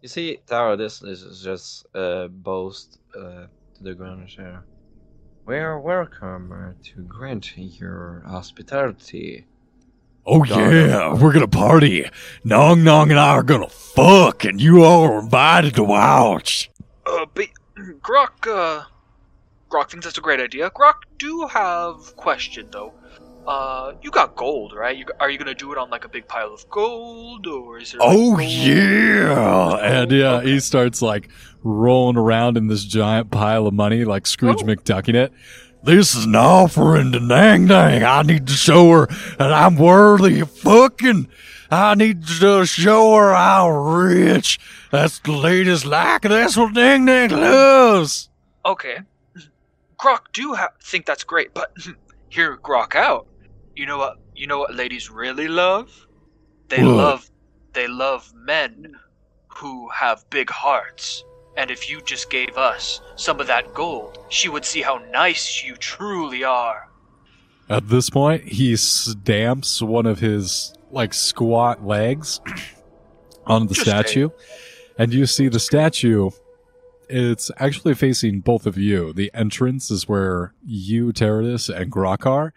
[0.00, 4.64] You see, Tower, this is just a boast uh, to the share.
[5.46, 9.46] We are welcome uh, to grant your hospitality.
[10.26, 12.08] Oh yeah, we're gonna party.
[12.44, 16.70] Nong Nong and I are gonna fuck, and you all are invited to watch.
[17.06, 17.46] uh, but
[18.00, 18.84] Grok, uh,
[19.70, 20.70] Grok thinks that's a great idea.
[20.70, 22.92] Grok, do have question though.
[23.46, 24.96] Uh, you got gold, right?
[24.96, 27.92] You, are you gonna do it on like a big pile of gold, or is
[27.92, 28.00] there?
[28.00, 31.30] like, Oh gold- yeah, and yeah, he starts like
[31.64, 34.66] rolling around in this giant pile of money, like Scrooge Oh.
[34.66, 35.32] McDucking it.
[35.82, 38.02] This is an offering to Nang Nang.
[38.04, 39.06] I need to show her
[39.38, 41.28] that I'm worthy of fucking.
[41.70, 44.58] I need to show her how rich.
[44.90, 46.22] That's the latest like.
[46.22, 48.28] That's what Nang Nang loves.
[48.66, 48.98] Okay.
[49.98, 51.72] Grok do ha- think that's great, but
[52.28, 53.26] hear Grok out.
[53.76, 54.18] You know what?
[54.34, 56.06] You know what ladies really love?
[56.68, 56.94] They What?
[56.96, 57.30] love
[57.72, 58.94] they love men
[59.48, 61.24] who have big hearts.
[61.60, 65.62] And if you just gave us some of that gold, she would see how nice
[65.62, 66.88] you truly are.
[67.68, 72.40] At this point, he stamps one of his like squat legs
[73.46, 73.84] on the Interesting.
[73.84, 74.28] statue,
[74.96, 76.30] and you see the statue.
[77.10, 79.12] It's actually facing both of you.
[79.12, 82.54] The entrance is where you, Teradus, and Grok are,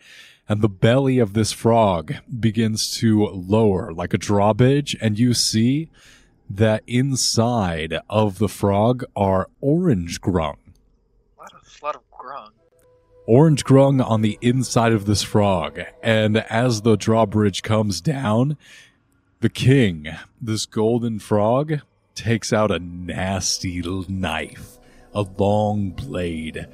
[0.48, 5.90] and the belly of this frog begins to lower like a drawbridge, and you see
[6.50, 10.58] that inside of the frog are orange grung.
[11.38, 12.52] A lot of lot of grung.
[13.26, 15.80] orange grung on the inside of this frog.
[16.02, 18.58] And as the drawbridge comes down,
[19.40, 20.08] the king,
[20.42, 21.82] this golden frog,
[22.16, 24.78] takes out a nasty knife,
[25.14, 26.68] a long blade,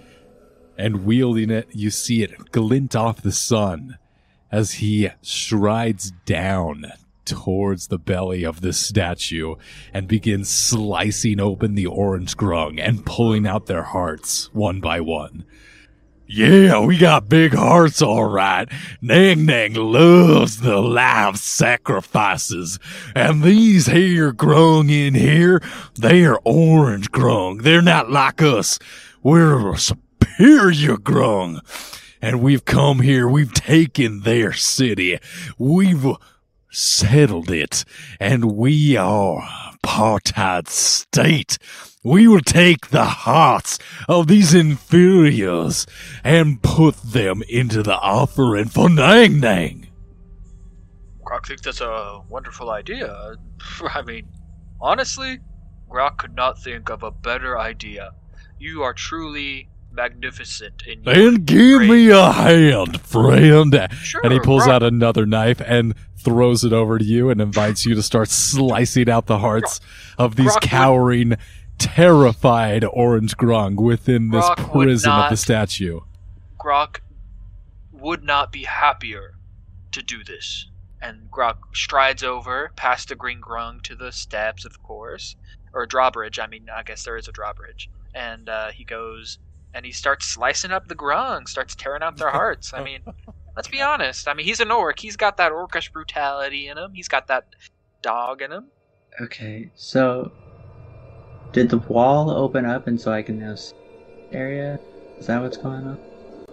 [0.78, 3.97] and wielding it, you see it glint off the sun
[4.51, 6.91] as he strides down
[7.30, 9.56] towards the belly of this statue
[9.94, 15.46] and begins slicing open the orange grung and pulling out their hearts one by one.
[16.32, 18.70] Yeah, we got big hearts, all right.
[19.02, 22.78] Nang Nang loves the live sacrifices.
[23.16, 25.60] And these here grung in here,
[26.00, 27.64] they are orange grung.
[27.64, 28.78] They're not like us.
[29.24, 31.62] We're a superior grung.
[32.22, 35.18] And we've come here, we've taken their city.
[35.58, 36.06] We've
[36.70, 37.86] settled it.
[38.20, 39.41] And we are
[39.84, 41.57] apartheid state.
[42.03, 45.86] We will take the hearts of these inferiors
[46.24, 49.88] and put them into the offering for Nang Nang.
[51.26, 53.36] Grok thinks that's a wonderful idea.
[53.93, 54.28] I mean,
[54.82, 55.39] honestly,
[55.89, 58.11] Grok could not think of a better idea.
[58.57, 63.76] You are truly magnificent in your And give me a hand, friend.
[64.01, 67.41] Sure, and he pulls Grok, out another knife and throws it over to you and
[67.41, 69.80] invites you to start slicing out the hearts
[70.17, 71.38] of these Grok would- cowering,
[71.78, 76.01] terrified orange grung within this would prison of the statue.
[76.59, 76.97] Grok
[77.91, 79.36] would not be happier
[79.91, 80.67] to do this.
[81.01, 85.38] And Grok strides over past the green grung to the steps, of course,
[85.74, 86.39] or drawbridge.
[86.39, 87.89] I mean, I guess there is a drawbridge.
[88.13, 89.39] And uh, he goes
[89.74, 92.74] and he starts slicing up the grung, starts tearing out their hearts.
[92.74, 93.01] I mean,
[93.56, 94.28] let's be honest.
[94.28, 95.00] I mean, he's an orc.
[95.00, 96.93] He's got that orcish brutality in him.
[96.93, 97.47] He's got that
[98.02, 98.68] dog in him.
[99.22, 100.32] Okay, so
[101.52, 103.76] did the wall open up and so I can now see
[104.32, 104.80] area?
[105.18, 106.00] Is that what's going on?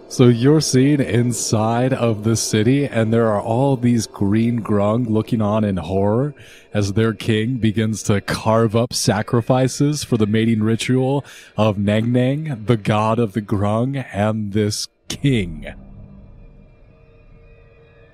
[0.09, 5.41] So you're seen inside of the city, and there are all these green grung looking
[5.41, 6.33] on in horror
[6.73, 11.25] as their king begins to carve up sacrifices for the mating ritual
[11.57, 15.73] of Nang Nang, the god of the grung, and this king.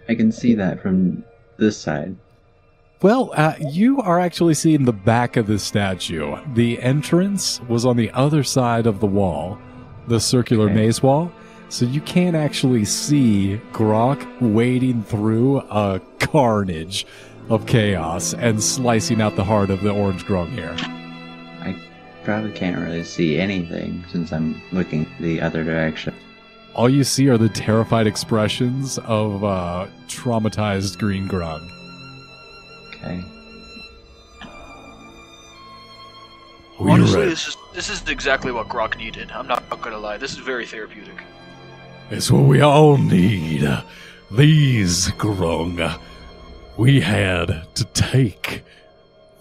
[0.10, 1.24] I can see that from
[1.58, 2.16] this side.
[3.02, 6.38] Well, uh, you are actually seeing the back of the statue.
[6.54, 9.58] The entrance was on the other side of the wall,
[10.08, 10.76] the circular Okay.
[10.76, 11.32] maze wall.
[11.68, 17.06] So you can't actually see Grok wading through a carnage
[17.50, 20.76] of chaos and slicing out the heart of the orange grung here.
[21.60, 21.76] I
[22.24, 26.14] probably can't really see anything since I'm looking the other direction.
[26.76, 31.70] All you see are the terrified expressions of uh, traumatized green grung.
[32.88, 33.24] Okay.
[36.80, 39.32] We Honestly, this is this is exactly what Grok needed.
[39.32, 40.18] I'm not gonna lie.
[40.18, 41.16] This is very therapeutic.
[42.10, 43.68] It's what we all need.
[44.32, 46.00] These grung.
[46.76, 48.64] We had to take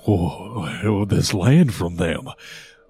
[0.07, 2.28] oh, this land from them.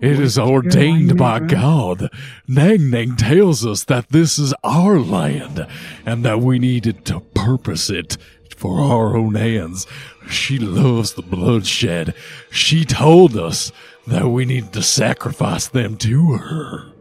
[0.03, 2.11] It is ordained by God.
[2.48, 5.64] Nang Nang tells us that this is our land
[6.05, 8.16] and that we needed to purpose it
[8.57, 9.86] for our own hands.
[10.28, 12.16] She loves the bloodshed.
[12.50, 13.70] She told us
[14.09, 16.92] that we needed to sacrifice them to her.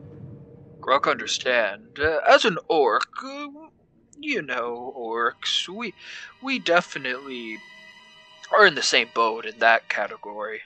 [0.80, 1.97] Grok, understand.
[1.99, 3.47] Uh, as an orc, uh,
[4.20, 5.95] you know, orcs, we
[6.43, 7.58] we definitely
[8.56, 10.62] are in the same boat in that category.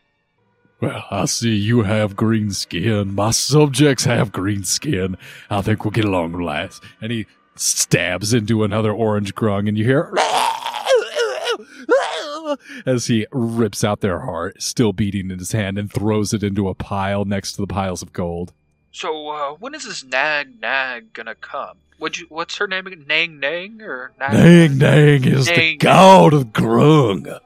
[0.82, 3.16] Well, I see you have green skin.
[3.16, 5.18] My subjects have green skin.
[5.50, 6.84] I think we'll get along last.
[7.02, 10.14] And he stabs into another orange grung, and you hear
[12.86, 16.68] as he rips out their heart, still beating in his hand, and throws it into
[16.68, 18.54] a pile next to the piles of gold.
[18.92, 21.78] So, uh, when is this Nag Nag gonna come?
[21.98, 22.26] What you?
[22.30, 23.06] What's her name again?
[23.08, 24.34] Nang Nang or Nag?
[24.34, 27.40] Nang Nang is Nang the god of grung.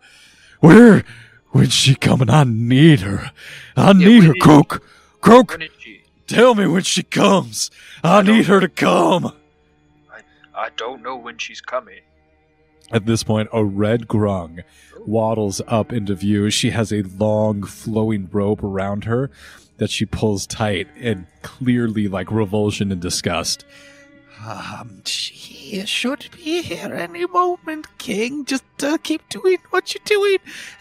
[0.59, 1.03] Where,
[1.51, 2.29] when's she coming?
[2.29, 3.31] I need her.
[3.75, 4.83] I need her, Croak.
[5.21, 6.03] Croak, When is she?
[6.27, 7.69] tell me when she comes.
[8.03, 9.33] I I need her to come.
[10.55, 12.01] I don't know when she's coming.
[12.91, 14.63] At this point, a red grung
[15.05, 16.49] waddles up into view.
[16.49, 19.29] She has a long, flowing robe around her
[19.77, 23.63] that she pulls tight and clearly like revulsion and disgust.
[24.45, 28.45] Um, she should be here any moment, King.
[28.45, 30.37] Just uh, keep doing what you're doing.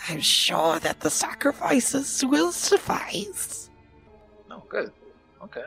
[0.08, 3.68] I'm sure that the sacrifices will suffice.
[4.50, 4.92] Oh, good.
[5.42, 5.64] Okay.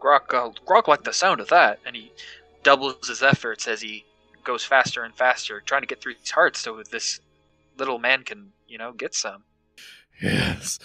[0.00, 2.12] Grok, uh, Grok liked the sound of that, and he
[2.64, 4.04] doubles his efforts as he
[4.42, 7.20] goes faster and faster, trying to get through these hearts so this
[7.78, 9.44] little man can, you know, get some.
[10.20, 10.78] Yes,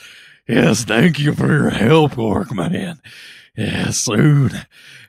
[0.48, 3.02] yes, thank you for your help, Orc Man.
[3.56, 4.66] Yes, soon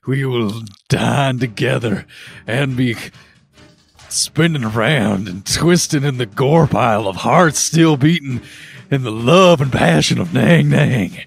[0.07, 2.07] we will dine together
[2.46, 2.96] and be
[4.09, 8.42] spinning around and twisting in the gore pile of hearts still beating
[8.90, 11.18] in the love and passion of Nang Nang.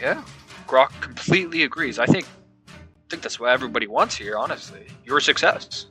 [0.00, 0.22] Yeah,
[0.66, 1.98] Grok completely agrees.
[1.98, 2.26] I think,
[2.68, 2.72] I
[3.08, 4.36] think that's what everybody wants here.
[4.36, 5.86] Honestly, your success.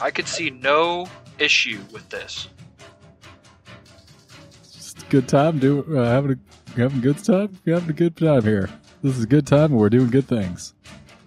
[0.00, 1.08] I could see no
[1.40, 2.48] issue with this.
[4.62, 5.58] Just a good time.
[5.58, 7.58] Do uh, having a having a good time.
[7.64, 8.68] You're having a good time here.
[9.02, 9.64] This is a good time.
[9.72, 10.74] and We're doing good things.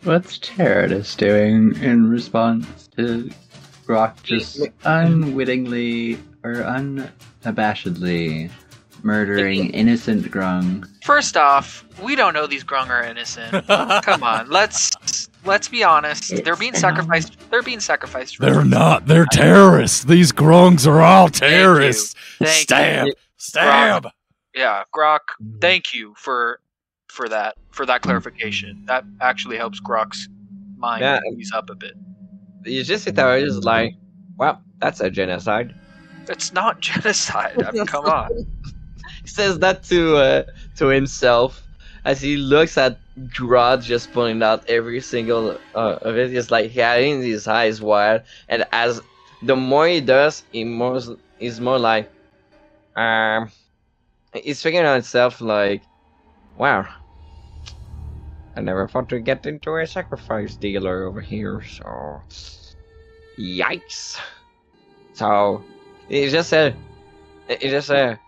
[0.03, 3.29] What's Teradus doing in response to
[3.85, 6.55] Grok just unwittingly or
[7.43, 8.49] unabashedly
[9.03, 10.87] murdering innocent Grung?
[11.03, 13.67] First off, we don't know these grung are innocent.
[13.67, 16.43] Come on, let's let's be honest.
[16.43, 17.37] They're being It's sacrificed.
[17.51, 18.37] They're being sacrificed.
[18.37, 18.71] for They're reasons.
[18.71, 20.03] not, they're terrorists.
[20.03, 22.15] These grungs are all terrorists.
[22.39, 22.63] Thank you.
[22.63, 23.13] Stab, you.
[23.37, 24.07] stab.
[24.55, 25.19] Yeah, Grok.
[25.61, 26.59] Thank you for
[27.09, 28.83] for that for that clarification.
[28.87, 30.27] That actually helps Grok's
[30.77, 31.19] mind Yeah.
[31.37, 31.93] ease up a bit.
[32.65, 33.93] You just sit there and just like,
[34.37, 35.73] well, that's a genocide.
[36.29, 37.61] It's not genocide.
[37.63, 38.29] I mean, come on.
[39.23, 40.43] He says that to uh,
[40.77, 41.63] to himself
[42.05, 42.99] as he looks at
[43.29, 46.31] Grod just pulling out every single uh, of it.
[46.31, 49.01] He's like having his eyes wide, and as
[49.41, 50.99] the more he does, he more
[51.39, 52.11] he's more like,
[52.95, 53.49] um,
[54.33, 55.83] he's figuring out himself like,
[56.57, 56.87] wow,
[58.55, 62.21] I never thought to get into a sacrifice dealer over here, so.
[63.39, 64.19] Yikes.
[65.13, 65.63] So,
[66.09, 66.75] he just said,
[67.47, 68.19] he just said,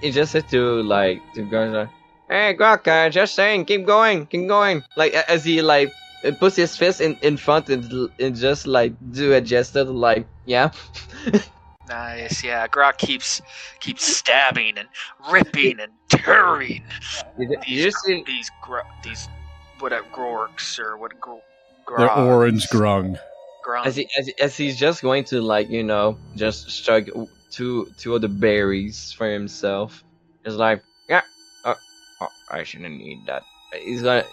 [0.00, 1.88] he just said to, like, to guys, like,
[2.28, 4.82] hey, Grok, uh, just saying, keep going, keep going.
[4.96, 5.92] Like, as he, like,
[6.38, 10.70] puts his fist in, in front and, and just, like, do a gesture, like, yeah.
[11.88, 12.66] Nice, yeah.
[12.68, 13.42] Grok keeps
[13.80, 14.88] keeps stabbing and
[15.30, 16.82] ripping and tearing
[17.38, 19.28] You ju- these just see, these gro- these
[19.80, 21.42] what uh, Grorks or what gro-
[21.88, 23.18] They're orange grung.
[23.66, 23.86] Grung.
[23.86, 27.08] as, he, as, as he's just going to like you know just strike
[27.50, 30.02] two two of the berries for himself
[30.44, 31.20] it's like yeah
[31.64, 31.76] oh,
[32.20, 33.42] oh i shouldn't need that
[33.84, 34.24] he's gonna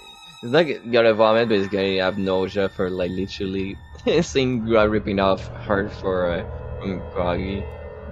[0.41, 3.77] he's not gonna vomit but he's gonna have nausea for like literally
[4.21, 7.64] seeing Grok ripping off heart for uh, from Groggy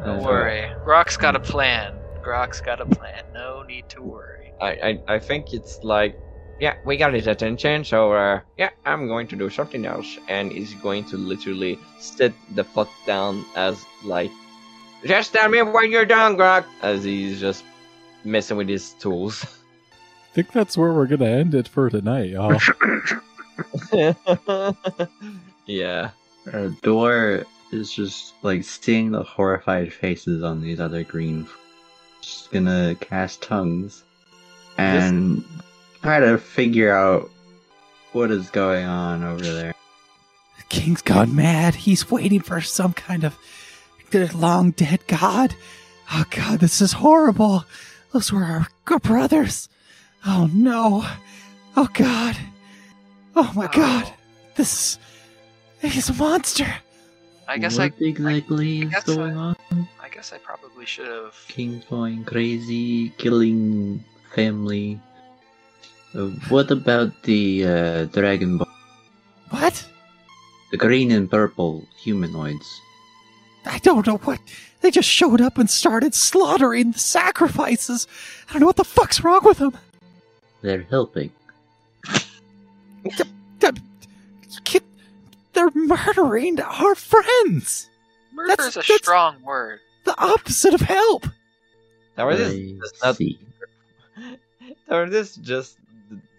[0.03, 0.69] Don't Uh, worry.
[0.84, 1.94] Grok's got a plan.
[2.22, 3.23] Grok's got a plan.
[3.34, 4.53] No need to worry.
[4.60, 4.72] I,
[5.07, 6.18] I i think it's like
[6.60, 10.52] yeah we got his attention so uh yeah i'm going to do something else and
[10.52, 14.31] he's going to literally sit the fuck down as like
[15.06, 17.64] just tell me when you're done grog as he's just
[18.23, 22.57] messing with his tools I think that's where we're gonna end it for tonight, y'all.
[25.68, 26.10] yeah
[26.53, 31.48] Uh, Dor is just like seeing the horrified faces on these other green.
[32.22, 34.03] Just gonna cast tongues
[34.77, 35.44] and
[36.02, 37.30] try to figure out
[38.14, 39.73] what is going on over there.
[40.57, 41.76] The king's gone mad.
[41.76, 43.38] He's waiting for some kind of
[44.34, 45.56] long dead god.
[46.11, 47.65] Oh god, this is horrible.
[48.14, 49.69] Those were our good brothers.
[50.26, 51.06] Oh no.
[51.76, 52.38] Oh god.
[53.35, 54.11] Oh my god.
[54.56, 54.98] This
[55.81, 56.68] is he's a monster.
[57.48, 59.56] I guess what I, exactly I is guess going I- on?
[60.02, 61.36] I guess I probably should have.
[61.48, 64.03] King's going crazy, killing
[64.34, 64.99] family.
[66.15, 68.57] Uh, what about the uh, dragon?
[68.57, 68.68] Ball?
[69.49, 69.86] What?
[70.72, 72.82] The green and purple humanoids.
[73.65, 74.40] I don't know what.
[74.82, 78.07] They just showed up and started slaughtering the sacrifices.
[78.49, 79.78] I don't know what the fuck's wrong with them.
[80.61, 81.32] They're helping.
[84.64, 84.84] Kid-
[85.57, 87.89] They're murdering our friends.
[88.31, 89.79] Murder That's- is a that's- strong word.
[90.05, 91.25] The opposite of help.
[92.15, 93.39] or this I does not see.
[94.89, 95.77] or this just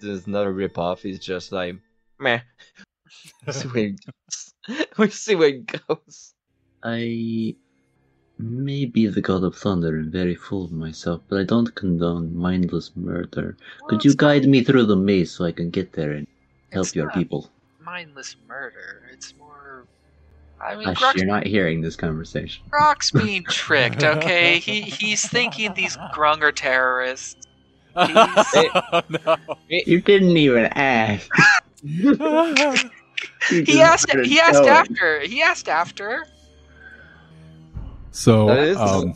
[0.00, 1.74] does not a rip off he's just like
[2.20, 2.40] meh
[3.44, 4.54] we'll see where it goes
[4.98, 6.34] we'll see where it goes
[6.82, 7.56] I
[8.38, 12.36] may be the god of thunder and very full of myself, but I don't condone
[12.36, 13.56] mindless murder.
[13.80, 16.26] Well, Could you guide me through the maze so I can get there and
[16.72, 17.14] help your not.
[17.14, 17.50] people?
[17.88, 19.02] Mindless murder.
[19.12, 19.86] It's more.
[20.60, 22.64] I mean, Hush, you're not hearing this conversation.
[22.70, 24.02] Grok's being tricked.
[24.02, 27.46] Okay, he he's thinking these grung are terrorists.
[27.96, 29.36] oh, no.
[29.68, 31.28] You didn't even ask.
[33.50, 34.02] You He asked.
[34.04, 34.68] started He asked going.
[34.68, 35.20] after.
[35.20, 36.26] He asked after.
[38.10, 39.14] So, um,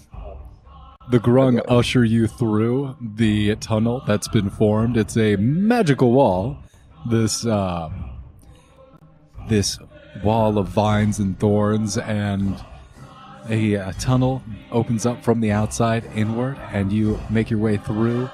[1.10, 4.96] the grung usher you through the tunnel that's been formed.
[4.96, 6.56] It's a magical wall.
[7.08, 8.11] This, um,
[9.48, 9.78] this
[10.22, 12.62] wall of vines and thorns, and
[13.48, 18.28] a, uh tunnel opens up from the outside inward, and you make your way through.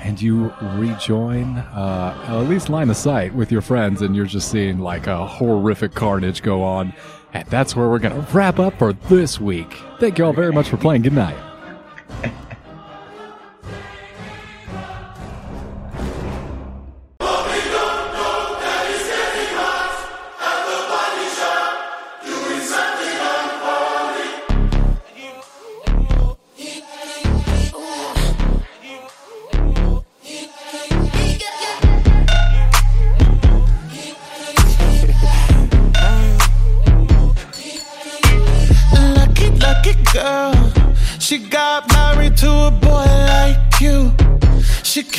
[0.00, 4.50] And you rejoin, uh, at least line of sight with your friends, and you're just
[4.50, 6.92] seeing like a horrific carnage go on.
[7.32, 9.76] And that's where we're to wrap up for this week.
[9.98, 11.02] Thank you all very much for playing.
[11.02, 11.36] Good night.